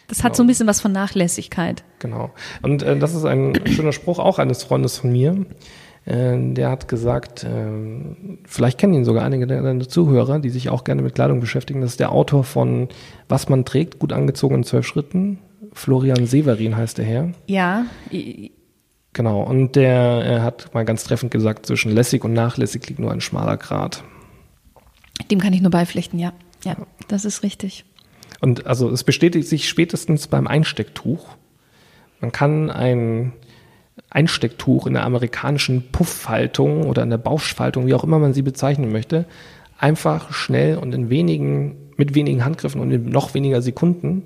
Das 0.08 0.22
hat 0.22 0.36
so 0.36 0.42
ein 0.42 0.46
bisschen 0.46 0.66
was 0.66 0.80
von 0.80 0.92
Nachlässigkeit. 0.92 1.82
Genau. 1.98 2.30
Und 2.62 2.82
äh, 2.82 2.98
das 2.98 3.14
ist 3.14 3.24
ein 3.24 3.54
schöner 3.66 3.92
Spruch 3.92 4.18
auch 4.18 4.38
eines 4.38 4.62
Freundes 4.62 4.98
von 4.98 5.10
mir. 5.10 5.46
Äh, 6.04 6.52
der 6.54 6.70
hat 6.70 6.86
gesagt, 6.86 7.44
äh, 7.44 7.48
vielleicht 8.44 8.78
kennen 8.78 8.94
ihn 8.94 9.04
sogar 9.04 9.24
einige 9.24 9.46
der, 9.46 9.80
Zuhörer, 9.88 10.38
die 10.38 10.50
sich 10.50 10.68
auch 10.68 10.84
gerne 10.84 11.02
mit 11.02 11.14
Kleidung 11.16 11.40
beschäftigen. 11.40 11.80
Das 11.80 11.90
ist 11.90 12.00
der 12.00 12.12
Autor 12.12 12.44
von 12.44 12.88
Was 13.28 13.48
man 13.48 13.64
trägt, 13.64 13.98
gut 13.98 14.12
angezogen 14.12 14.56
in 14.56 14.64
zwölf 14.64 14.86
Schritten. 14.86 15.38
Florian 15.72 16.26
Severin 16.26 16.76
heißt 16.76 16.98
der 16.98 17.04
Herr. 17.04 17.32
Ja, 17.46 17.86
Genau. 19.12 19.42
Und 19.42 19.76
der 19.76 20.42
hat 20.42 20.74
mal 20.74 20.84
ganz 20.84 21.04
treffend 21.04 21.30
gesagt, 21.32 21.64
zwischen 21.64 21.90
lässig 21.90 22.22
und 22.22 22.34
nachlässig 22.34 22.86
liegt 22.86 23.00
nur 23.00 23.10
ein 23.10 23.22
schmaler 23.22 23.56
Grat. 23.56 24.04
dem 25.30 25.40
kann 25.40 25.54
ich 25.54 25.62
nur 25.62 25.70
beipflichten, 25.70 26.18
ja. 26.18 26.34
Ja, 26.64 26.76
das 27.08 27.24
ist 27.24 27.42
richtig. 27.42 27.86
Und 28.40 28.66
also 28.66 28.90
es 28.90 29.04
bestätigt 29.04 29.48
sich 29.48 29.68
spätestens 29.68 30.26
beim 30.26 30.46
Einstecktuch. 30.46 31.28
Man 32.20 32.32
kann 32.32 32.70
ein 32.70 33.32
Einstecktuch 34.10 34.86
in 34.86 34.94
der 34.94 35.04
amerikanischen 35.04 35.90
Puffhaltung 35.90 36.84
oder 36.84 37.02
in 37.02 37.10
der 37.10 37.18
Bauschfaltung, 37.18 37.86
wie 37.86 37.94
auch 37.94 38.04
immer 38.04 38.18
man 38.18 38.34
sie 38.34 38.42
bezeichnen 38.42 38.92
möchte, 38.92 39.26
einfach 39.78 40.32
schnell 40.32 40.78
und 40.78 40.94
in 40.94 41.10
wenigen, 41.10 41.76
mit 41.96 42.14
wenigen 42.14 42.44
Handgriffen 42.44 42.80
und 42.80 42.90
in 42.90 43.08
noch 43.08 43.34
weniger 43.34 43.62
Sekunden 43.62 44.24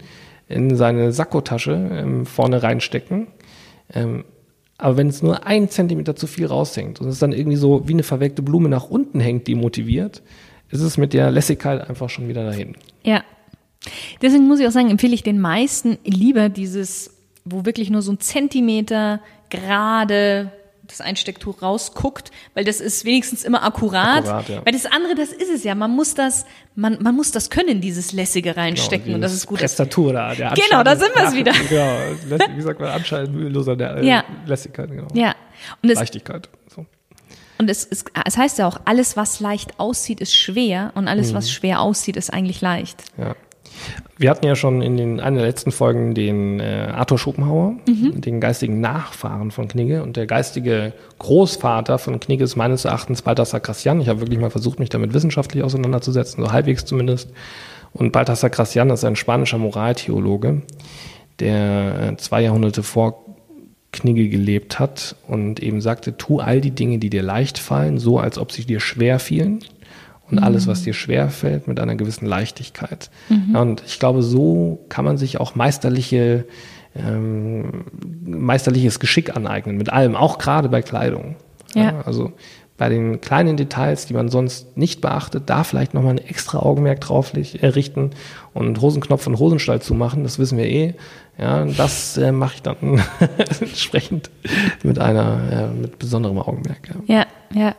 in 0.48 0.76
seine 0.76 1.12
Sakkotasche 1.12 1.90
ähm, 1.92 2.26
vorne 2.26 2.62
reinstecken. 2.62 3.28
Ähm, 3.94 4.24
aber 4.78 4.96
wenn 4.96 5.08
es 5.08 5.22
nur 5.22 5.46
ein 5.46 5.68
Zentimeter 5.68 6.16
zu 6.16 6.26
viel 6.26 6.46
raushängt 6.46 7.00
und 7.00 7.08
es 7.08 7.18
dann 7.18 7.32
irgendwie 7.32 7.56
so 7.56 7.86
wie 7.86 7.92
eine 7.92 8.02
verwelkte 8.02 8.42
Blume 8.42 8.68
nach 8.68 8.88
unten 8.88 9.20
hängt, 9.20 9.46
demotiviert, 9.46 10.22
ist 10.70 10.80
es 10.80 10.96
mit 10.96 11.12
der 11.12 11.30
Lässigkeit 11.30 11.88
einfach 11.88 12.08
schon 12.08 12.28
wieder 12.28 12.44
dahin. 12.44 12.76
Ja. 13.02 13.22
Deswegen 14.20 14.46
muss 14.46 14.60
ich 14.60 14.66
auch 14.66 14.72
sagen, 14.72 14.90
empfehle 14.90 15.14
ich 15.14 15.22
den 15.22 15.40
meisten 15.40 15.98
lieber 16.04 16.48
dieses, 16.48 17.16
wo 17.44 17.64
wirklich 17.64 17.90
nur 17.90 18.02
so 18.02 18.12
ein 18.12 18.20
Zentimeter 18.20 19.20
gerade 19.48 20.52
das 20.90 21.00
Einstecktuch 21.00 21.62
rausguckt, 21.62 22.30
weil 22.54 22.64
das 22.64 22.80
ist 22.80 23.04
wenigstens 23.04 23.44
immer 23.44 23.62
akkurat. 23.62 24.26
akkurat 24.26 24.48
ja. 24.48 24.62
Weil 24.64 24.72
das 24.72 24.86
andere, 24.86 25.14
das 25.14 25.30
ist 25.32 25.48
es 25.48 25.64
ja. 25.64 25.74
Man 25.74 25.92
muss 25.92 26.14
das, 26.14 26.44
man, 26.74 26.98
man 27.00 27.14
muss 27.14 27.30
das 27.30 27.48
können, 27.48 27.80
dieses 27.80 28.12
lässige 28.12 28.56
reinstecken 28.56 29.06
genau, 29.06 29.16
und 29.16 29.20
das 29.22 29.32
ist 29.32 29.46
gut. 29.46 29.60
Prestatur 29.60 30.12
da, 30.12 30.34
der 30.34 30.52
Genau, 30.52 30.82
da 30.82 30.96
sind 30.96 31.14
wir 31.14 31.24
es 31.24 31.34
wieder. 31.34 31.52
Genau, 31.70 32.56
wie 32.56 32.62
sagt 32.62 32.80
man, 32.80 32.90
anscheinend 32.90 33.34
müheloser 33.34 33.76
der 33.76 33.98
äh, 33.98 34.06
ja. 34.06 34.24
Lässigkeit, 34.46 34.90
genau. 34.90 35.06
Ja. 35.14 35.34
Und 35.82 35.92
Leichtigkeit. 35.92 36.48
So. 36.74 36.86
Und 37.58 37.70
es, 37.70 37.86
es, 37.88 38.04
es 38.24 38.36
heißt 38.36 38.58
ja 38.58 38.66
auch, 38.66 38.80
alles, 38.86 39.16
was 39.16 39.38
leicht 39.38 39.78
aussieht, 39.78 40.20
ist 40.20 40.34
schwer 40.34 40.92
und 40.94 41.06
alles, 41.06 41.30
mhm. 41.30 41.36
was 41.36 41.52
schwer 41.52 41.80
aussieht, 41.80 42.16
ist 42.16 42.32
eigentlich 42.32 42.60
leicht. 42.60 43.04
Ja. 43.16 43.36
Wir 44.18 44.30
hatten 44.30 44.46
ja 44.46 44.54
schon 44.54 44.82
in 44.82 44.96
den, 44.96 45.20
einer 45.20 45.38
der 45.38 45.46
letzten 45.46 45.72
Folgen 45.72 46.14
den 46.14 46.60
äh, 46.60 46.88
Arthur 46.92 47.18
Schopenhauer, 47.18 47.74
mhm. 47.86 48.20
den 48.20 48.40
geistigen 48.40 48.80
Nachfahren 48.80 49.50
von 49.50 49.68
Knigge. 49.68 50.02
Und 50.02 50.16
der 50.16 50.26
geistige 50.26 50.92
Großvater 51.18 51.98
von 51.98 52.20
Knigge 52.20 52.44
ist 52.44 52.56
meines 52.56 52.84
Erachtens 52.84 53.22
Balthasar 53.22 53.60
Gracian. 53.60 54.00
Ich 54.00 54.08
habe 54.08 54.20
wirklich 54.20 54.38
mal 54.38 54.50
versucht, 54.50 54.78
mich 54.78 54.90
damit 54.90 55.14
wissenschaftlich 55.14 55.62
auseinanderzusetzen, 55.62 56.44
so 56.44 56.52
halbwegs 56.52 56.84
zumindest. 56.84 57.30
Und 57.92 58.12
Balthasar 58.12 58.50
Gracian 58.50 58.90
ist 58.90 59.04
ein 59.04 59.16
spanischer 59.16 59.58
Moraltheologe, 59.58 60.62
der 61.38 62.10
äh, 62.12 62.16
zwei 62.16 62.42
Jahrhunderte 62.42 62.82
vor 62.82 63.24
Knigge 63.92 64.28
gelebt 64.28 64.78
hat 64.78 65.16
und 65.26 65.60
eben 65.60 65.80
sagte, 65.80 66.16
tu 66.16 66.38
all 66.38 66.60
die 66.60 66.70
Dinge, 66.70 66.98
die 66.98 67.10
dir 67.10 67.22
leicht 67.22 67.58
fallen, 67.58 67.98
so 67.98 68.18
als 68.18 68.38
ob 68.38 68.52
sie 68.52 68.64
dir 68.64 68.78
schwer 68.78 69.18
fielen 69.18 69.60
und 70.30 70.38
mhm. 70.38 70.44
alles, 70.44 70.66
was 70.66 70.82
dir 70.82 70.94
schwer 70.94 71.30
fällt, 71.30 71.68
mit 71.68 71.80
einer 71.80 71.96
gewissen 71.96 72.26
Leichtigkeit. 72.26 73.10
Mhm. 73.28 73.50
Ja, 73.54 73.60
und 73.60 73.82
ich 73.86 73.98
glaube, 73.98 74.22
so 74.22 74.84
kann 74.88 75.04
man 75.04 75.18
sich 75.18 75.40
auch 75.40 75.54
meisterliche, 75.54 76.44
ähm, 76.94 77.84
meisterliches 78.24 79.00
Geschick 79.00 79.36
aneignen, 79.36 79.76
mit 79.76 79.92
allem, 79.92 80.16
auch 80.16 80.38
gerade 80.38 80.68
bei 80.68 80.82
Kleidung. 80.82 81.36
Ja. 81.74 81.82
ja. 81.82 82.00
also 82.04 82.32
bei 82.80 82.88
den 82.88 83.20
kleinen 83.20 83.58
Details, 83.58 84.06
die 84.06 84.14
man 84.14 84.30
sonst 84.30 84.78
nicht 84.78 85.02
beachtet, 85.02 85.50
da 85.50 85.64
vielleicht 85.64 85.92
nochmal 85.92 86.12
ein 86.14 86.18
extra 86.18 86.60
Augenmerk 86.60 87.02
drauf 87.02 87.34
äh, 87.34 87.66
richten 87.66 88.12
und 88.54 88.80
Hosenknopf 88.80 89.26
und 89.26 89.38
Hosenstall 89.38 89.82
zu 89.82 89.92
machen, 89.92 90.22
das 90.22 90.38
wissen 90.38 90.56
wir 90.56 90.64
eh. 90.64 90.94
Ja, 91.38 91.66
das 91.66 92.16
äh, 92.16 92.32
mache 92.32 92.54
ich 92.54 92.62
dann 92.62 93.02
entsprechend 93.60 94.30
mit 94.82 94.98
einer, 94.98 95.70
äh, 95.74 95.78
mit 95.78 95.98
besonderem 95.98 96.38
Augenmerk. 96.38 96.88
Ja, 97.06 97.26
ja. 97.52 97.60
ja. 97.60 97.74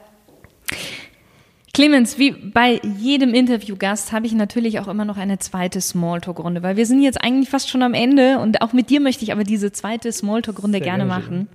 Clemens, 1.74 2.18
wie 2.18 2.32
bei 2.32 2.82
jedem 3.00 3.34
Interviewgast 3.34 4.12
habe 4.12 4.26
ich 4.26 4.34
natürlich 4.34 4.80
auch 4.80 4.90
immer 4.90 5.06
noch 5.06 5.18
eine 5.18 5.40
zweite 5.40 5.80
Smalltalk-Runde, 5.80 6.64
weil 6.64 6.76
wir 6.76 6.86
sind 6.86 7.02
jetzt 7.02 7.22
eigentlich 7.24 7.50
fast 7.50 7.70
schon 7.70 7.82
am 7.82 7.94
Ende 7.94 8.40
und 8.40 8.62
auch 8.62 8.74
mit 8.74 8.90
dir 8.90 9.00
möchte 9.00 9.24
ich 9.24 9.32
aber 9.32 9.46
diese 9.46 9.72
zweite 9.72 10.12
Smalltalk-Runde 10.12 10.82
gerne 10.82 11.06
machen. 11.06 11.48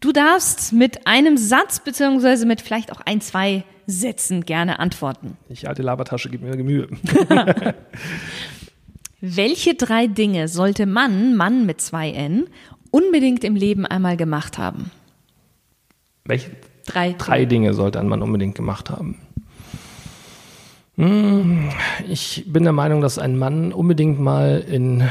Du 0.00 0.12
darfst 0.12 0.72
mit 0.72 1.06
einem 1.06 1.36
Satz 1.36 1.78
beziehungsweise 1.80 2.46
mit 2.46 2.60
vielleicht 2.60 2.90
auch 2.90 3.00
ein, 3.02 3.20
zwei 3.20 3.64
Sätzen 3.86 4.44
gerne 4.44 4.78
antworten. 4.78 5.36
Ich 5.48 5.68
alte 5.68 5.82
Labertasche, 5.82 6.28
gib 6.30 6.42
mir 6.42 6.56
Mühe. 6.56 6.88
Welche 9.20 9.74
drei 9.74 10.06
Dinge 10.06 10.48
sollte 10.48 10.86
man, 10.86 11.36
Mann 11.36 11.66
mit 11.66 11.80
zwei 11.80 12.10
N, 12.10 12.46
unbedingt 12.90 13.44
im 13.44 13.54
Leben 13.54 13.84
einmal 13.84 14.16
gemacht 14.16 14.56
haben? 14.58 14.90
Welche 16.24 16.50
Drei, 16.92 17.14
Drei 17.18 17.44
Dinge 17.44 17.74
sollte 17.74 18.00
ein 18.00 18.08
Mann 18.08 18.22
unbedingt 18.22 18.54
gemacht 18.54 18.90
haben. 18.90 19.18
Hm, 20.96 21.70
ich 22.08 22.44
bin 22.46 22.64
der 22.64 22.72
Meinung, 22.72 23.00
dass 23.00 23.18
ein 23.18 23.38
Mann 23.38 23.72
unbedingt 23.72 24.20
mal 24.20 24.58
in 24.58 25.08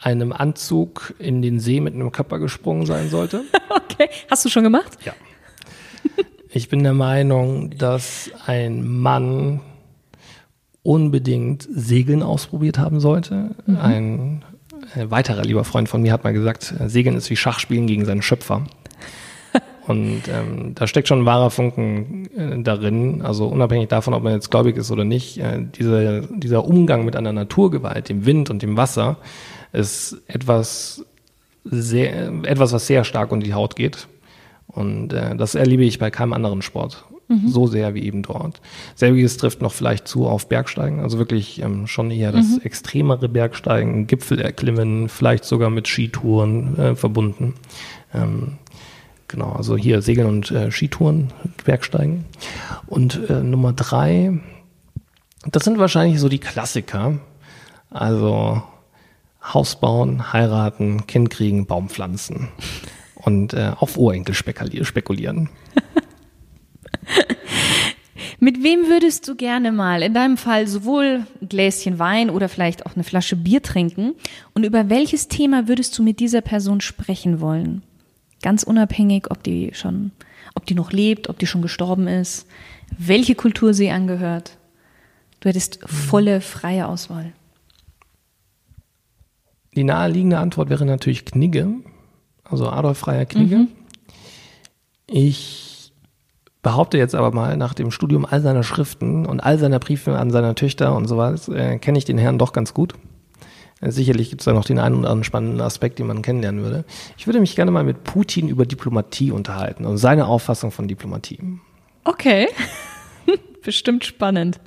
einem 0.00 0.32
Anzug 0.32 1.14
in 1.18 1.40
den 1.40 1.60
See 1.60 1.80
mit 1.80 1.94
einem 1.94 2.12
Körper 2.12 2.38
gesprungen 2.38 2.84
sein 2.84 3.08
sollte. 3.08 3.44
okay. 3.70 4.08
Hast 4.30 4.44
du 4.44 4.48
schon 4.48 4.64
gemacht? 4.64 4.98
Ja. 5.04 5.12
Ich 6.50 6.68
bin 6.68 6.82
der 6.82 6.94
Meinung, 6.94 7.70
dass 7.76 8.30
ein 8.46 8.86
Mann 8.86 9.60
unbedingt 10.82 11.66
Segeln 11.72 12.22
ausprobiert 12.22 12.78
haben 12.78 13.00
sollte. 13.00 13.50
Mhm. 13.66 13.76
Ein, 13.76 14.44
ein 14.94 15.10
weiterer 15.10 15.42
lieber 15.42 15.64
Freund 15.64 15.88
von 15.88 16.02
mir 16.02 16.12
hat 16.12 16.22
mal 16.22 16.32
gesagt, 16.32 16.74
Segeln 16.86 17.16
ist 17.16 17.30
wie 17.30 17.36
Schachspielen 17.36 17.86
gegen 17.86 18.04
seinen 18.04 18.22
Schöpfer. 18.22 18.64
Und 19.86 20.22
ähm, 20.28 20.74
da 20.74 20.86
steckt 20.86 21.08
schon 21.08 21.20
ein 21.20 21.26
wahrer 21.26 21.50
Funken 21.50 22.26
äh, 22.36 22.62
darin, 22.62 23.22
also 23.22 23.46
unabhängig 23.46 23.88
davon, 23.88 24.14
ob 24.14 24.22
man 24.22 24.32
jetzt 24.32 24.50
gläubig 24.50 24.76
ist 24.76 24.90
oder 24.90 25.04
nicht, 25.04 25.38
äh, 25.38 25.60
dieser, 25.62 26.22
dieser 26.22 26.64
Umgang 26.64 27.04
mit 27.04 27.16
einer 27.16 27.32
Naturgewalt, 27.32 28.08
dem 28.08 28.24
Wind 28.24 28.48
und 28.48 28.62
dem 28.62 28.76
Wasser, 28.76 29.18
ist 29.72 30.22
etwas 30.26 31.04
sehr, 31.64 32.28
etwas, 32.44 32.72
was 32.72 32.86
sehr 32.86 33.04
stark 33.04 33.30
unter 33.32 33.44
die 33.44 33.54
Haut 33.54 33.76
geht. 33.76 34.08
Und 34.66 35.12
äh, 35.12 35.36
das 35.36 35.54
erlebe 35.54 35.84
ich 35.84 35.98
bei 35.98 36.10
keinem 36.10 36.32
anderen 36.32 36.62
Sport 36.62 37.04
mhm. 37.28 37.48
so 37.48 37.66
sehr 37.66 37.94
wie 37.94 38.04
eben 38.04 38.22
dort. 38.22 38.60
Selbiges 38.94 39.36
trifft 39.36 39.62
noch 39.62 39.72
vielleicht 39.72 40.08
zu 40.08 40.26
auf 40.26 40.48
Bergsteigen, 40.48 41.00
also 41.00 41.18
wirklich 41.18 41.60
ähm, 41.62 41.86
schon 41.86 42.10
eher 42.10 42.32
das 42.32 42.46
mhm. 42.46 42.60
extremere 42.62 43.28
Bergsteigen, 43.28 44.06
Gipfel 44.06 44.40
erklimmen, 44.40 45.08
vielleicht 45.08 45.44
sogar 45.44 45.70
mit 45.70 45.88
Skitouren 45.88 46.78
äh, 46.78 46.96
verbunden. 46.96 47.54
Ähm, 48.12 48.58
Genau, 49.34 49.50
also 49.50 49.76
hier 49.76 50.00
Segeln 50.00 50.28
und 50.28 50.52
äh, 50.52 50.70
Skitouren, 50.70 51.32
Bergsteigen. 51.64 52.24
Und 52.86 53.28
äh, 53.28 53.42
Nummer 53.42 53.72
drei, 53.72 54.38
das 55.50 55.64
sind 55.64 55.76
wahrscheinlich 55.76 56.20
so 56.20 56.28
die 56.28 56.38
Klassiker. 56.38 57.18
Also 57.90 58.62
Haus 59.42 59.80
bauen, 59.80 60.32
heiraten, 60.32 61.08
Kind 61.08 61.30
kriegen, 61.30 61.66
Baum 61.66 61.88
pflanzen 61.88 62.46
und 63.16 63.54
äh, 63.54 63.72
auf 63.76 63.96
Urenkel 63.96 64.36
spekulieren. 64.36 65.48
Mit 68.38 68.62
wem 68.62 68.86
würdest 68.86 69.26
du 69.26 69.34
gerne 69.34 69.72
mal 69.72 70.02
in 70.02 70.14
deinem 70.14 70.36
Fall 70.36 70.68
sowohl 70.68 71.26
ein 71.42 71.48
Gläschen 71.48 71.98
Wein 71.98 72.30
oder 72.30 72.48
vielleicht 72.48 72.86
auch 72.86 72.94
eine 72.94 73.02
Flasche 73.02 73.34
Bier 73.34 73.62
trinken? 73.62 74.14
Und 74.54 74.62
über 74.62 74.90
welches 74.90 75.26
Thema 75.26 75.66
würdest 75.66 75.98
du 75.98 76.04
mit 76.04 76.20
dieser 76.20 76.40
Person 76.40 76.80
sprechen 76.80 77.40
wollen? 77.40 77.82
Ganz 78.42 78.62
unabhängig, 78.62 79.30
ob 79.30 79.42
die 79.42 79.70
schon, 79.74 80.12
ob 80.54 80.66
die 80.66 80.74
noch 80.74 80.92
lebt, 80.92 81.28
ob 81.28 81.38
die 81.38 81.46
schon 81.46 81.62
gestorben 81.62 82.08
ist, 82.08 82.46
welche 82.98 83.34
Kultur 83.34 83.74
sie 83.74 83.90
angehört. 83.90 84.58
Du 85.40 85.48
hättest 85.48 85.78
volle 85.86 86.40
freie 86.40 86.86
Auswahl. 86.86 87.32
Die 89.76 89.84
naheliegende 89.84 90.38
Antwort 90.38 90.70
wäre 90.70 90.84
natürlich 90.86 91.24
Knigge, 91.24 91.68
also 92.44 92.68
Adolf 92.68 92.98
Freier 92.98 93.26
Knigge. 93.26 93.56
Mhm. 93.56 93.68
Ich 95.06 95.92
behaupte 96.62 96.96
jetzt 96.96 97.14
aber 97.14 97.32
mal, 97.32 97.56
nach 97.56 97.74
dem 97.74 97.90
Studium 97.90 98.24
all 98.24 98.40
seiner 98.40 98.62
Schriften 98.62 99.26
und 99.26 99.40
all 99.40 99.58
seiner 99.58 99.78
Briefe 99.78 100.16
an 100.16 100.30
seine 100.30 100.54
Töchter 100.54 100.96
und 100.96 101.06
so 101.06 101.16
was, 101.16 101.48
äh, 101.48 101.78
kenne 101.78 101.98
ich 101.98 102.04
den 102.04 102.18
Herrn 102.18 102.38
doch 102.38 102.52
ganz 102.52 102.74
gut. 102.74 102.94
Sicherlich 103.86 104.30
gibt 104.30 104.40
es 104.40 104.46
da 104.46 104.52
noch 104.52 104.64
den 104.64 104.78
einen 104.78 104.96
oder 104.96 105.08
anderen 105.08 105.24
spannenden 105.24 105.60
Aspekt, 105.60 105.98
den 105.98 106.06
man 106.06 106.22
kennenlernen 106.22 106.62
würde. 106.62 106.84
Ich 107.18 107.26
würde 107.26 107.40
mich 107.40 107.54
gerne 107.54 107.70
mal 107.70 107.84
mit 107.84 108.04
Putin 108.04 108.48
über 108.48 108.64
Diplomatie 108.64 109.30
unterhalten 109.30 109.84
und 109.84 109.98
seine 109.98 110.26
Auffassung 110.26 110.70
von 110.70 110.88
Diplomatie. 110.88 111.38
Okay, 112.04 112.48
bestimmt 113.62 114.04
spannend. 114.04 114.60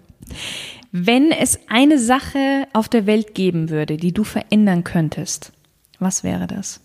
Wenn 0.92 1.32
es 1.32 1.60
eine 1.68 2.00
Sache 2.00 2.68
auf 2.74 2.90
der 2.90 3.06
Welt 3.06 3.34
geben 3.34 3.70
würde, 3.70 3.98
die 3.98 4.14
du 4.14 4.24
verändern 4.24 4.84
könntest, 4.84 5.52
was 6.00 6.24
wäre 6.24 6.48
das? 6.48 6.80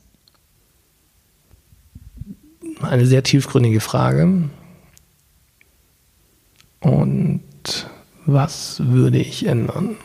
Eine 2.81 3.07
sehr 3.07 3.23
tiefgründige 3.23 3.81
Frage. 3.81 4.49
Und 6.81 7.43
was 8.27 8.83
würde 8.85 9.19
ich 9.19 9.47
ändern? 9.47 9.97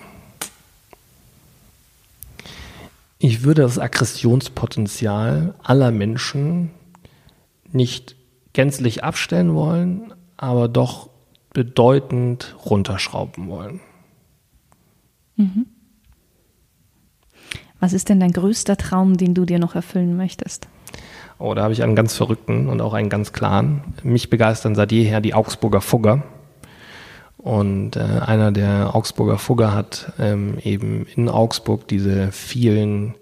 Ich 3.19 3.43
würde 3.43 3.63
das 3.63 3.79
Aggressionspotenzial 3.79 5.55
aller 5.63 5.91
Menschen 5.91 6.71
nicht 7.71 8.15
gänzlich 8.53 9.03
abstellen 9.03 9.53
wollen, 9.53 10.13
aber 10.37 10.67
doch 10.67 11.09
bedeutend 11.53 12.55
runterschrauben 12.65 13.47
wollen. 13.49 13.79
Mhm. 15.35 15.65
Was 17.79 17.93
ist 17.93 18.09
denn 18.09 18.19
dein 18.19 18.31
größter 18.31 18.77
Traum, 18.77 19.17
den 19.17 19.33
du 19.33 19.45
dir 19.45 19.59
noch 19.59 19.75
erfüllen 19.75 20.17
möchtest? 20.17 20.67
Oh, 21.39 21.53
da 21.53 21.63
habe 21.63 21.73
ich 21.73 21.83
einen 21.83 21.95
ganz 21.95 22.15
verrückten 22.15 22.67
und 22.67 22.81
auch 22.81 22.93
einen 22.93 23.09
ganz 23.09 23.31
klaren. 23.31 23.83
Mich 24.03 24.29
begeistern 24.29 24.73
seit 24.73 24.91
jeher 24.91 25.21
die 25.21 25.35
Augsburger 25.35 25.81
Fugger. 25.81 26.23
Und 27.47 27.95
äh, 27.95 28.01
einer 28.01 28.51
der 28.51 28.93
Augsburger 28.93 29.37
Fugger 29.37 29.73
hat 29.73 30.11
ähm, 30.19 30.57
eben 30.61 31.07
in 31.15 31.29
Augsburg 31.29 31.87
diese 31.87 32.33
vielen 32.33 33.15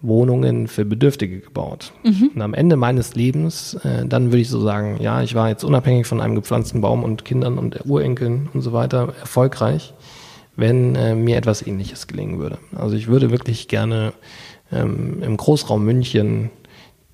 Wohnungen 0.00 0.66
für 0.66 0.84
Bedürftige 0.84 1.38
gebaut. 1.38 1.92
Mhm. 2.02 2.32
Und 2.34 2.42
am 2.42 2.54
Ende 2.54 2.74
meines 2.74 3.14
Lebens, 3.14 3.74
äh, 3.84 4.04
dann 4.04 4.32
würde 4.32 4.40
ich 4.40 4.48
so 4.48 4.60
sagen, 4.60 4.98
ja, 5.00 5.22
ich 5.22 5.36
war 5.36 5.48
jetzt 5.48 5.62
unabhängig 5.62 6.08
von 6.08 6.20
einem 6.20 6.34
gepflanzten 6.34 6.80
Baum 6.80 7.04
und 7.04 7.24
Kindern 7.24 7.56
und 7.56 7.86
Urenkeln 7.86 8.48
und 8.52 8.62
so 8.62 8.72
weiter 8.72 9.14
erfolgreich, 9.20 9.94
wenn 10.56 10.96
äh, 10.96 11.14
mir 11.14 11.36
etwas 11.36 11.64
ähnliches 11.64 12.08
gelingen 12.08 12.40
würde. 12.40 12.58
Also 12.74 12.96
ich 12.96 13.06
würde 13.06 13.30
wirklich 13.30 13.68
gerne 13.68 14.12
ähm, 14.72 15.22
im 15.22 15.36
Großraum 15.36 15.84
München 15.84 16.50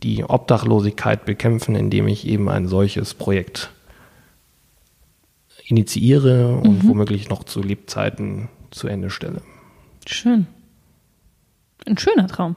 die 0.02 0.24
Obdachlosigkeit 0.24 1.26
bekämpfen, 1.26 1.74
indem 1.74 2.08
ich 2.08 2.26
eben 2.26 2.48
ein 2.48 2.68
solches 2.68 3.12
Projekt 3.12 3.70
initiiere 5.64 6.56
und 6.56 6.84
mhm. 6.84 6.88
womöglich 6.88 7.28
noch 7.28 7.44
zu 7.44 7.62
Lebzeiten 7.62 8.48
zu 8.70 8.88
Ende 8.88 9.10
stelle. 9.10 9.42
Schön. 10.06 10.46
Ein 11.86 11.98
schöner 11.98 12.26
Traum. 12.26 12.56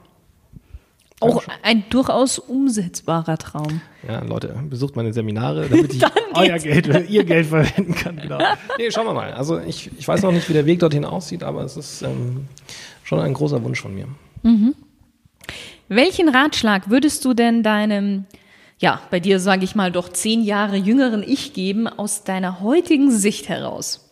Auch 1.19 1.43
ein 1.63 1.83
durchaus 1.89 2.37
umsetzbarer 2.37 3.39
Traum. 3.39 3.81
Ja, 4.07 4.23
Leute, 4.23 4.55
besucht 4.69 4.95
meine 4.95 5.13
Seminare, 5.13 5.67
damit 5.67 5.95
ich 5.95 6.03
euer 6.33 6.59
Geld, 6.59 7.09
ihr 7.09 7.23
Geld 7.23 7.47
verwenden 7.47 7.95
kann. 7.95 8.17
Genau. 8.17 8.37
Nee, 8.77 8.91
schauen 8.91 9.07
wir 9.07 9.13
mal. 9.13 9.33
Also 9.33 9.59
ich, 9.59 9.89
ich 9.97 10.07
weiß 10.07 10.21
noch 10.21 10.31
nicht, 10.31 10.47
wie 10.47 10.53
der 10.53 10.67
Weg 10.67 10.79
dorthin 10.79 11.05
aussieht, 11.05 11.41
aber 11.41 11.63
es 11.63 11.75
ist 11.75 12.03
ähm, 12.03 12.47
schon 13.03 13.19
ein 13.19 13.33
großer 13.33 13.63
Wunsch 13.63 13.81
von 13.81 13.95
mir. 13.95 14.07
Mhm. 14.43 14.75
Welchen 15.87 16.29
Ratschlag 16.29 16.89
würdest 16.89 17.25
du 17.25 17.33
denn 17.33 17.63
deinem, 17.63 18.25
ja, 18.79 19.01
bei 19.09 19.19
dir 19.19 19.39
sage 19.39 19.63
ich 19.63 19.75
mal 19.75 19.91
doch 19.91 20.09
zehn 20.09 20.43
Jahre 20.43 20.77
jüngeren 20.77 21.23
Ich 21.23 21.53
geben 21.53 21.87
aus 21.87 22.23
deiner 22.23 22.61
heutigen 22.61 23.11
Sicht 23.11 23.49
heraus? 23.49 24.03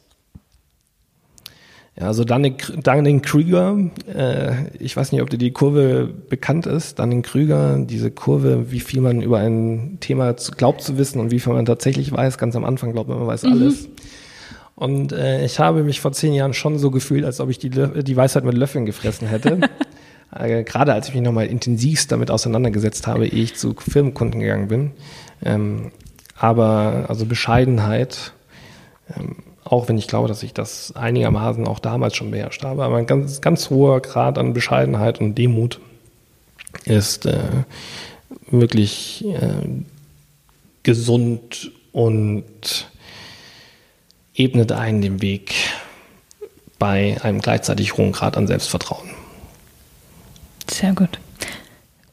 Ja, 1.97 2.08
also 2.08 2.25
Dunning 2.25 3.21
Krüger, 3.21 3.78
äh, 4.13 4.67
ich 4.80 4.97
weiß 4.97 5.13
nicht, 5.13 5.21
ob 5.21 5.30
dir 5.30 5.38
die 5.38 5.51
Kurve 5.51 6.13
bekannt 6.30 6.65
ist. 6.65 6.99
Dunning 6.99 7.21
Krüger, 7.21 7.78
diese 7.80 8.12
Kurve, 8.12 8.69
wie 8.69 8.82
viel 8.82 8.99
man 8.99 9.21
über 9.21 9.38
ein 9.38 9.97
Thema 10.01 10.34
glaubt 10.34 10.82
zu 10.82 10.97
wissen 10.97 11.21
und 11.21 11.32
wie 11.32 11.39
viel 11.39 11.54
man 11.54 11.65
tatsächlich 11.65 12.12
weiß. 12.12 12.38
Ganz 12.38 12.56
am 12.58 12.65
Anfang 12.65 12.91
glaubt 12.91 13.08
man, 13.08 13.19
man 13.19 13.28
weiß 13.28 13.43
mhm. 13.43 13.51
alles. 13.51 13.88
Und 14.75 15.13
äh, 15.13 15.45
ich 15.45 15.60
habe 15.60 15.84
mich 15.84 16.01
vor 16.01 16.12
zehn 16.12 16.34
Jahren 16.34 16.54
schon 16.54 16.80
so 16.80 16.91
gefühlt, 16.91 17.23
als 17.23 17.39
ob 17.39 17.49
ich 17.49 17.60
die, 17.60 17.69
die 17.69 18.17
Weisheit 18.17 18.43
mit 18.43 18.56
Löffeln 18.56 18.86
gefressen 18.86 19.28
hätte. 19.30 19.62
äh, 20.34 20.64
gerade 20.64 20.94
als 20.94 21.08
ich 21.08 21.14
mich 21.14 21.24
nochmal 21.24 21.48
intensivst 21.48 22.12
damit 22.12 22.32
auseinandergesetzt 22.32 23.08
habe, 23.08 23.28
ehe 23.28 23.44
ich 23.44 23.56
zu 23.56 23.74
Firmenkunden 23.74 24.40
gegangen 24.40 24.68
bin. 24.68 24.92
Ähm, 25.44 25.92
aber 26.38 27.06
also 27.08 27.26
Bescheidenheit, 27.26 28.34
ähm, 29.16 29.38
auch 29.64 29.88
wenn 29.88 29.98
ich 29.98 30.08
glaube, 30.08 30.28
dass 30.28 30.44
ich 30.44 30.54
das 30.54 30.96
einigermaßen 30.96 31.68
auch 31.68 31.80
damals 31.80 32.16
schon 32.16 32.32
beherrscht 32.32 32.64
habe. 32.64 32.84
Aber 32.84 32.98
ein 32.98 33.08
ganz, 33.08 33.42
ganz 33.42 33.70
hoher 33.70 34.02
Grad 34.02 34.38
an 34.38 34.54
Bescheidenheit 34.54 35.20
und 35.20 35.36
Demut 35.36 35.80
ist 36.84 37.26
äh, 37.26 37.40
wirklich 38.52 39.26
äh, 39.26 39.84
gesund 40.84 41.72
und 41.92 42.92
ebnet 44.36 44.72
einen 44.72 45.02
den 45.02 45.22
Weg 45.22 45.56
bei 46.78 47.18
einem 47.24 47.40
gleichzeitig 47.40 47.98
hohen 47.98 48.12
Grad 48.12 48.38
an 48.38 48.48
Selbstvertrauen. 48.48 49.14
Sehr 50.76 50.92
gut. 50.92 51.20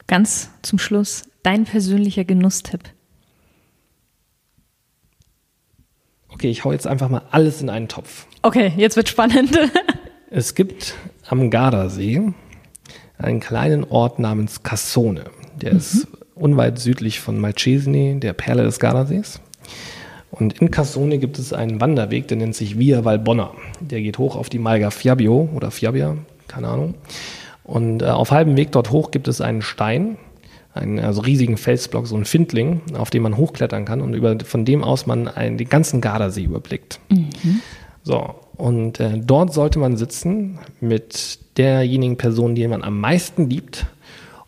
Ganz 0.07 0.49
zum 0.61 0.79
Schluss 0.79 1.23
dein 1.43 1.65
persönlicher 1.65 2.23
Genusstipp. 2.23 2.79
Okay, 6.29 6.49
ich 6.49 6.63
hau 6.63 6.71
jetzt 6.71 6.87
einfach 6.87 7.09
mal 7.09 7.23
alles 7.31 7.61
in 7.61 7.69
einen 7.69 7.89
Topf. 7.89 8.25
Okay, 8.41 8.71
jetzt 8.77 8.95
wird 8.95 9.09
spannend. 9.09 9.59
es 10.29 10.55
gibt 10.55 10.95
am 11.27 11.49
Gardasee 11.49 12.31
einen 13.17 13.41
kleinen 13.41 13.83
Ort 13.83 14.19
namens 14.19 14.63
Cassone. 14.63 15.25
Der 15.61 15.73
mhm. 15.73 15.79
ist 15.79 16.07
unweit 16.33 16.79
südlich 16.79 17.19
von 17.19 17.37
Malcesine, 17.39 18.21
der 18.21 18.31
Perle 18.31 18.63
des 18.63 18.79
Gardasees. 18.79 19.41
Und 20.31 20.61
in 20.61 20.71
Cassone 20.71 21.17
gibt 21.17 21.37
es 21.37 21.51
einen 21.51 21.81
Wanderweg, 21.81 22.29
der 22.29 22.37
nennt 22.37 22.55
sich 22.55 22.79
Via 22.79 23.03
Valbonna. 23.03 23.51
Der 23.81 23.99
geht 23.99 24.19
hoch 24.19 24.37
auf 24.37 24.47
die 24.47 24.59
Malga 24.59 24.89
Fiabio 24.89 25.49
oder 25.53 25.69
Fiabia, 25.69 26.15
keine 26.47 26.69
Ahnung. 26.69 26.95
Und 27.63 28.01
äh, 28.01 28.05
auf 28.05 28.31
halbem 28.31 28.57
Weg 28.57 28.71
dort 28.71 28.91
hoch 28.91 29.11
gibt 29.11 29.27
es 29.27 29.41
einen 29.41 29.61
Stein, 29.61 30.17
einen 30.73 30.99
also 30.99 31.21
riesigen 31.21 31.57
Felsblock, 31.57 32.07
so 32.07 32.15
ein 32.15 32.25
Findling, 32.25 32.81
auf 32.97 33.09
dem 33.09 33.23
man 33.23 33.37
hochklettern 33.37 33.85
kann 33.85 34.01
und 34.01 34.13
über, 34.13 34.37
von 34.43 34.65
dem 34.65 34.83
aus 34.83 35.05
man 35.05 35.27
einen, 35.27 35.57
den 35.57 35.69
ganzen 35.69 36.01
Gardasee 36.01 36.43
überblickt. 36.43 36.99
Mhm. 37.09 37.61
So, 38.03 38.35
und 38.57 38.99
äh, 38.99 39.17
dort 39.17 39.53
sollte 39.53 39.79
man 39.79 39.97
sitzen 39.97 40.59
mit 40.81 41.39
derjenigen 41.57 42.17
Person, 42.17 42.55
die 42.55 42.67
man 42.67 42.83
am 42.83 42.99
meisten 42.99 43.49
liebt. 43.49 43.85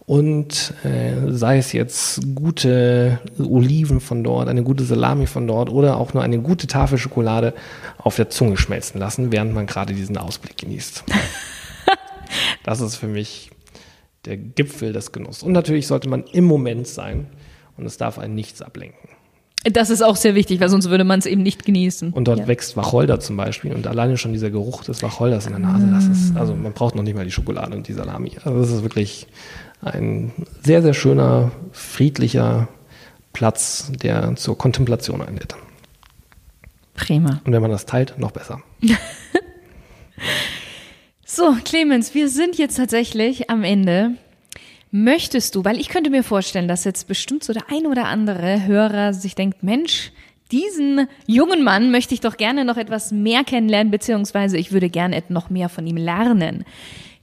Und 0.08 0.74
äh, 0.84 1.32
sei 1.32 1.58
es 1.58 1.72
jetzt 1.72 2.36
gute 2.36 3.20
Oliven 3.40 4.00
von 4.02 4.24
dort, 4.24 4.48
eine 4.50 4.62
gute 4.62 4.84
Salami 4.84 5.26
von 5.26 5.48
dort 5.48 5.70
oder 5.70 5.98
auch 5.98 6.14
nur 6.14 6.22
eine 6.22 6.38
gute 6.40 6.68
Tafel 6.68 7.00
Schokolade 7.00 7.56
auf 7.98 8.16
der 8.16 8.30
Zunge 8.30 8.58
schmelzen 8.58 9.00
lassen, 9.00 9.32
während 9.32 9.56
man 9.56 9.66
gerade 9.66 9.96
diesen 9.96 10.18
Ausblick 10.18 10.58
genießt. 10.58 11.06
das 12.66 12.82
ist 12.82 12.96
für 12.96 13.08
mich 13.08 13.52
der 14.26 14.38
Gipfel 14.38 14.92
des 14.92 15.12
Genusses. 15.12 15.44
Und 15.44 15.52
natürlich 15.52 15.86
sollte 15.86 16.10
man 16.10 16.24
im 16.24 16.46
Moment 16.46 16.88
sein 16.88 17.28
und 17.78 17.86
es 17.86 17.98
darf 17.98 18.18
einen 18.18 18.34
nichts 18.34 18.64
ablenken. 18.64 19.10
Das 19.64 19.92
ist 19.92 20.04
auch 20.04 20.16
sehr 20.16 20.34
wichtig, 20.34 20.60
weil 20.60 20.70
sonst 20.70 20.90
würde 20.90 21.04
man 21.04 21.20
es 21.20 21.28
eben 21.28 21.44
nicht 21.44 21.64
genießen. 21.64 22.12
Und 22.12 22.28
dort 22.28 22.40
ja. 22.40 22.48
wächst 22.48 22.76
Wacholder 22.76 23.20
zum 23.20 23.38
Beispiel 23.38 23.72
und 23.74 23.86
alleine 23.86 24.18
schon 24.18 24.34
dieser 24.34 24.50
Geruch 24.50 24.84
des 24.84 25.04
Wacholders 25.04 25.46
in 25.46 25.52
der 25.52 25.60
Nase, 25.60 25.88
das 25.92 26.06
ist, 26.06 26.36
also 26.36 26.56
man 26.56 26.74
braucht 26.74 26.96
noch 26.96 27.04
nicht 27.04 27.16
mal 27.16 27.26
die 27.26 27.32
Schokolade 27.32 27.76
und 27.76 27.88
die 27.88 27.94
Salami. 27.94 28.32
Also 28.44 28.60
das 28.60 28.72
ist 28.72 28.82
wirklich 28.84 29.28
ein 29.82 30.32
sehr, 30.64 30.82
sehr 30.82 30.94
schöner, 30.96 31.52
friedlicher 31.72 32.68
Platz, 33.34 33.92
der 34.02 34.36
zur 34.36 34.58
Kontemplation 34.58 35.22
einlädt. 35.22 35.56
Prima. 36.96 37.42
Und 37.44 37.54
wenn 37.54 37.62
man 37.62 37.72
das 37.72 37.86
teilt, 37.86 38.18
noch 38.18 38.32
besser. 38.32 38.62
So, 41.28 41.58
Clemens, 41.66 42.14
wir 42.14 42.30
sind 42.30 42.60
jetzt 42.60 42.76
tatsächlich 42.76 43.50
am 43.50 43.64
Ende. 43.64 44.12
Möchtest 44.92 45.56
du, 45.56 45.66
weil 45.66 45.80
ich 45.80 45.90
könnte 45.90 46.12
mir 46.12 46.22
vorstellen, 46.22 46.68
dass 46.68 46.84
jetzt 46.84 47.08
bestimmt 47.08 47.44
so 47.44 47.52
der 47.52 47.64
ein 47.72 47.88
oder 47.88 48.06
andere 48.06 48.68
Hörer 48.68 49.12
sich 49.12 49.34
denkt, 49.34 49.64
Mensch, 49.64 50.12
diesen 50.52 51.08
jungen 51.26 51.64
Mann 51.64 51.90
möchte 51.90 52.14
ich 52.14 52.22
doch 52.22 52.38
gerne 52.38 52.64
noch 52.64 52.78
etwas 52.78 53.12
mehr 53.12 53.44
kennenlernen, 53.44 53.90
beziehungsweise 53.90 54.60
ich 54.60 54.72
würde 54.72 54.92
gerne 54.92 55.20
noch 55.30 55.50
mehr 55.50 55.68
von 55.68 55.88
ihm 55.88 55.98
lernen. 55.98 56.64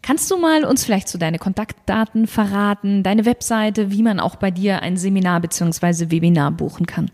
Kannst 0.03 0.29
du 0.33 0.37
mal 0.37 0.65
uns 0.65 0.85
vielleicht 0.85 1.07
so 1.07 1.17
deine 1.17 1.39
Kontaktdaten 1.39 2.27
verraten, 2.27 3.05
deine 3.05 3.25
Webseite, 3.25 3.93
wie 3.93 4.03
man 4.03 4.19
auch 4.19 4.35
bei 4.35 4.51
dir 4.51 4.83
ein 4.83 4.97
Seminar 4.97 5.39
beziehungsweise 5.39 6.11
Webinar 6.11 6.51
buchen 6.51 6.87
kann? 6.87 7.09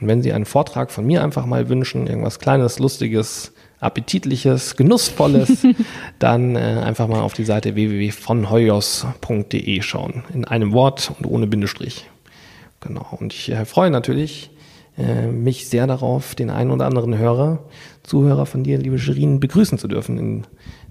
Und 0.03 0.09
wenn 0.09 0.21
Sie 0.21 0.33
einen 0.33 0.47
Vortrag 0.47 0.91
von 0.91 1.07
mir 1.07 1.23
einfach 1.23 1.47
mal 1.47 1.69
wünschen, 1.69 2.09
irgendwas 2.09 2.41
Kleines, 2.41 2.81
Lustiges, 2.81 3.53
Appetitliches, 3.79 4.75
Genussvolles, 4.75 5.65
dann 6.19 6.57
äh, 6.57 6.59
einfach 6.59 7.07
mal 7.07 7.21
auf 7.21 7.35
die 7.35 7.45
Seite 7.45 7.77
www.vonhoyos.de 7.77 9.83
schauen. 9.83 10.25
In 10.35 10.45
einem 10.45 10.73
Wort 10.73 11.13
und 11.17 11.25
ohne 11.27 11.47
Bindestrich. 11.47 12.11
Genau. 12.81 13.07
Und 13.13 13.33
ich 13.33 13.53
äh, 13.53 13.65
freue 13.65 13.93
natürlich 13.93 14.51
äh, 14.99 15.29
mich 15.29 15.69
sehr 15.69 15.87
darauf, 15.87 16.35
den 16.35 16.51
einen 16.51 16.73
oder 16.73 16.87
anderen 16.87 17.17
Hörer, 17.17 17.61
Zuhörer 18.03 18.45
von 18.45 18.65
dir, 18.65 18.79
liebe 18.79 18.99
Shirin, 18.99 19.39
begrüßen 19.39 19.79
zu 19.79 19.87
dürfen 19.87 20.19
in 20.19 20.43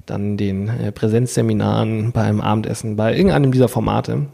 dann 0.05 0.37
den 0.37 0.69
äh, 0.69 0.93
Präsenzseminaren, 0.93 2.13
beim 2.13 2.39
Abendessen, 2.39 2.95
bei 2.95 3.13
irgendeinem 3.13 3.51
dieser 3.51 3.67
Formate 3.67 4.27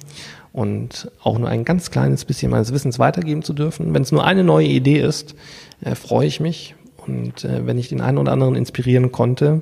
und 0.58 1.12
auch 1.22 1.38
nur 1.38 1.50
ein 1.50 1.66
ganz 1.66 1.92
kleines 1.92 2.26
bisschen 2.26 2.50
meines 2.50 2.74
Wissens 2.74 2.98
weitergeben 2.98 3.44
zu 3.44 3.54
dürfen. 3.54 3.94
Wenn 3.94 4.02
es 4.02 4.12
nur 4.12 4.24
eine 4.24 4.44
neue 4.44 4.66
Idee 4.66 5.00
ist, 5.00 5.36
äh, 5.82 5.94
freue 5.94 6.26
ich 6.26 6.40
mich. 6.40 6.74
Und 7.06 7.46
äh, 7.46 7.68
wenn 7.68 7.78
ich 7.78 7.90
den 7.90 8.02
einen 8.02 8.18
oder 8.18 8.32
anderen 8.32 8.56
inspirieren 8.56 9.12
konnte, 9.12 9.62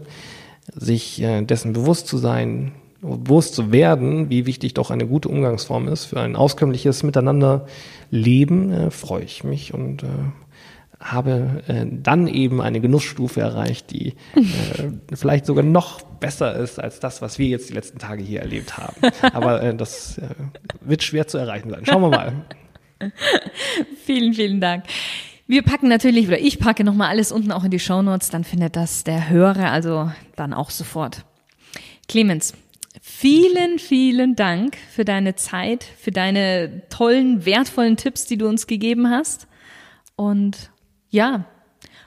sich 0.73 1.21
äh, 1.21 1.41
dessen 1.41 1.73
bewusst 1.73 2.08
zu 2.08 2.17
sein, 2.17 2.71
bewusst 3.01 3.55
zu 3.55 3.73
werden, 3.73 4.29
wie 4.29 4.45
wichtig 4.45 4.73
doch 4.73 4.89
eine 4.89 5.05
gute 5.05 5.27
Umgangsform 5.27 5.89
ist 5.89 6.05
für 6.05 6.21
ein 6.21 6.38
auskömmliches 6.38 7.03
Miteinanderleben, 7.03 8.71
äh, 8.71 8.89
freue 8.89 9.23
ich 9.23 9.43
mich 9.43 9.73
und 9.73 10.03
äh, 10.03 10.08
habe 11.05 11.63
äh, 11.67 11.85
dann 11.87 12.27
eben 12.27 12.61
eine 12.61 12.81
Genussstufe 12.81 13.39
erreicht, 13.39 13.91
die 13.91 14.15
äh, 14.35 14.91
vielleicht 15.13 15.45
sogar 15.45 15.63
noch 15.63 16.01
besser 16.01 16.55
ist 16.55 16.79
als 16.79 16.99
das, 16.99 17.21
was 17.21 17.37
wir 17.37 17.47
jetzt 17.47 17.69
die 17.69 17.73
letzten 17.73 17.99
Tage 17.99 18.23
hier 18.23 18.41
erlebt 18.41 18.77
haben. 18.77 18.95
Aber 19.33 19.61
äh, 19.61 19.75
das 19.75 20.17
äh, 20.17 20.29
wird 20.81 21.03
schwer 21.03 21.27
zu 21.27 21.37
erreichen 21.37 21.69
sein. 21.69 21.85
Schauen 21.85 22.01
wir 22.01 22.09
mal. 22.09 22.33
vielen, 24.03 24.33
vielen 24.33 24.59
Dank. 24.59 24.85
Wir 25.47 25.61
packen 25.61 25.89
natürlich, 25.89 26.27
oder 26.27 26.39
ich 26.39 26.57
packe 26.57 26.83
nochmal 26.83 27.09
alles 27.09 27.31
unten 27.31 27.51
auch 27.51 27.63
in 27.63 27.71
die 27.71 27.79
Show 27.79 28.01
Notes, 28.01 28.29
dann 28.29 28.43
findet 28.43 28.75
das 28.75 29.03
der 29.03 29.29
Hörer 29.29 29.69
also 29.71 30.09
dann 30.35 30.53
auch 30.53 30.71
sofort. 30.71 31.23
Clemens, 32.07 32.55
vielen, 32.99 33.77
vielen 33.77 34.35
Dank 34.35 34.75
für 34.91 35.05
deine 35.05 35.35
Zeit, 35.35 35.83
für 35.83 36.11
deine 36.11 36.81
tollen, 36.89 37.45
wertvollen 37.45 37.95
Tipps, 37.95 38.25
die 38.25 38.37
du 38.37 38.47
uns 38.47 38.65
gegeben 38.65 39.11
hast. 39.11 39.47
Und 40.15 40.71
ja, 41.15 41.45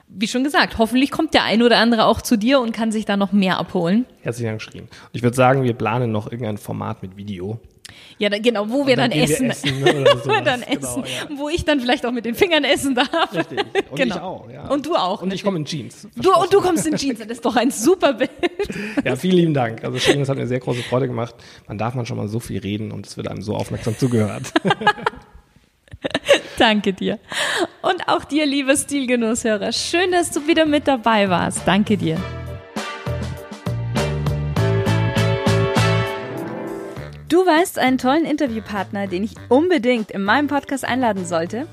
wie 0.06 0.28
schon 0.28 0.44
gesagt, 0.44 0.78
hoffentlich 0.78 1.10
kommt 1.10 1.34
der 1.34 1.44
ein 1.44 1.62
oder 1.62 1.78
andere 1.78 2.06
auch 2.06 2.22
zu 2.22 2.36
dir 2.36 2.60
und 2.60 2.72
kann 2.72 2.92
sich 2.92 3.04
da 3.04 3.16
noch 3.16 3.32
mehr 3.32 3.58
abholen. 3.58 4.06
Herzlichen 4.22 4.50
Dank, 4.50 4.62
Schrien. 4.62 4.88
Ich 5.12 5.22
würde 5.22 5.36
sagen, 5.36 5.64
wir 5.64 5.74
planen 5.74 6.12
noch 6.12 6.30
irgendein 6.30 6.58
Format 6.58 7.02
mit 7.02 7.16
Video. 7.16 7.60
Ja, 8.18 8.28
dann, 8.28 8.42
genau, 8.42 8.68
wo 8.68 8.86
wir 8.86 8.96
dann, 8.96 9.10
dann 9.10 9.20
essen. 9.20 9.46
Wir 9.46 9.50
essen 9.50 9.80
ne, 9.80 10.04
wo 10.24 10.28
wir 10.28 10.40
dann 10.42 10.60
genau, 10.60 10.78
essen. 10.78 11.04
Ja. 11.04 11.38
Wo 11.38 11.48
ich 11.48 11.64
dann 11.64 11.80
vielleicht 11.80 12.04
auch 12.04 12.12
mit 12.12 12.24
den 12.24 12.34
Fingern 12.34 12.64
essen 12.64 12.94
darf. 12.94 13.32
Richtig. 13.34 13.60
Und 13.90 13.94
genau. 13.96 14.14
ich 14.14 14.20
auch, 14.20 14.50
ja. 14.50 14.68
Und 14.68 14.86
du 14.86 14.94
auch. 14.94 15.22
Und 15.22 15.32
ich 15.32 15.42
komme 15.42 15.58
in 15.58 15.64
Jeans. 15.64 16.08
Du, 16.16 16.34
und 16.34 16.52
du 16.52 16.60
kommst 16.60 16.86
in 16.86 16.96
Jeans. 16.96 17.18
Das 17.18 17.28
ist 17.28 17.44
doch 17.44 17.56
ein 17.56 17.70
super 17.70 18.12
Bild. 18.14 18.30
Ja, 19.04 19.16
vielen 19.16 19.36
lieben 19.36 19.54
Dank. 19.54 19.84
Also 19.84 19.98
schön, 19.98 20.18
das 20.18 20.28
hat 20.28 20.36
mir 20.36 20.46
sehr 20.46 20.60
große 20.60 20.82
Freude 20.82 21.06
gemacht. 21.06 21.34
Man 21.66 21.78
darf 21.78 21.94
man 21.94 22.04
schon 22.04 22.16
mal 22.16 22.28
so 22.28 22.40
viel 22.40 22.58
reden 22.58 22.92
und 22.92 23.06
es 23.06 23.16
wird 23.16 23.28
einem 23.28 23.40
so 23.40 23.54
aufmerksam 23.54 23.96
zugehört. 23.96 24.52
Danke 26.58 26.92
dir. 26.92 27.18
Und 27.82 28.08
auch 28.08 28.24
dir, 28.24 28.46
liebe 28.46 28.76
Stilgenusshörer. 28.76 29.72
Schön, 29.72 30.12
dass 30.12 30.30
du 30.30 30.46
wieder 30.46 30.66
mit 30.66 30.88
dabei 30.88 31.28
warst. 31.28 31.62
Danke 31.66 31.96
dir. 31.96 32.16
Du 37.28 37.44
weißt 37.44 37.78
einen 37.78 37.98
tollen 37.98 38.24
Interviewpartner, 38.24 39.06
den 39.06 39.22
ich 39.22 39.34
unbedingt 39.48 40.10
in 40.10 40.24
meinem 40.24 40.46
Podcast 40.46 40.84
einladen 40.84 41.26
sollte? 41.26 41.66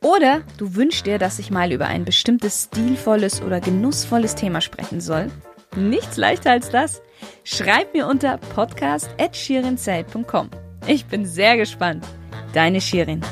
Oder 0.00 0.42
du 0.58 0.76
wünschst 0.76 1.06
dir, 1.06 1.18
dass 1.18 1.38
ich 1.38 1.50
mal 1.50 1.72
über 1.72 1.86
ein 1.86 2.04
bestimmtes 2.04 2.64
stilvolles 2.64 3.42
oder 3.42 3.60
genussvolles 3.60 4.34
Thema 4.34 4.60
sprechen 4.60 5.00
soll? 5.00 5.30
Nichts 5.76 6.16
leichter 6.16 6.52
als 6.52 6.68
das. 6.68 7.02
Schreib 7.42 7.94
mir 7.94 8.06
unter 8.06 8.38
podcast.shirinzeit.com. 8.38 10.50
Ich 10.86 11.06
bin 11.06 11.24
sehr 11.24 11.56
gespannt. 11.56 12.06
Deine 12.52 12.80
Shirin. 12.80 13.22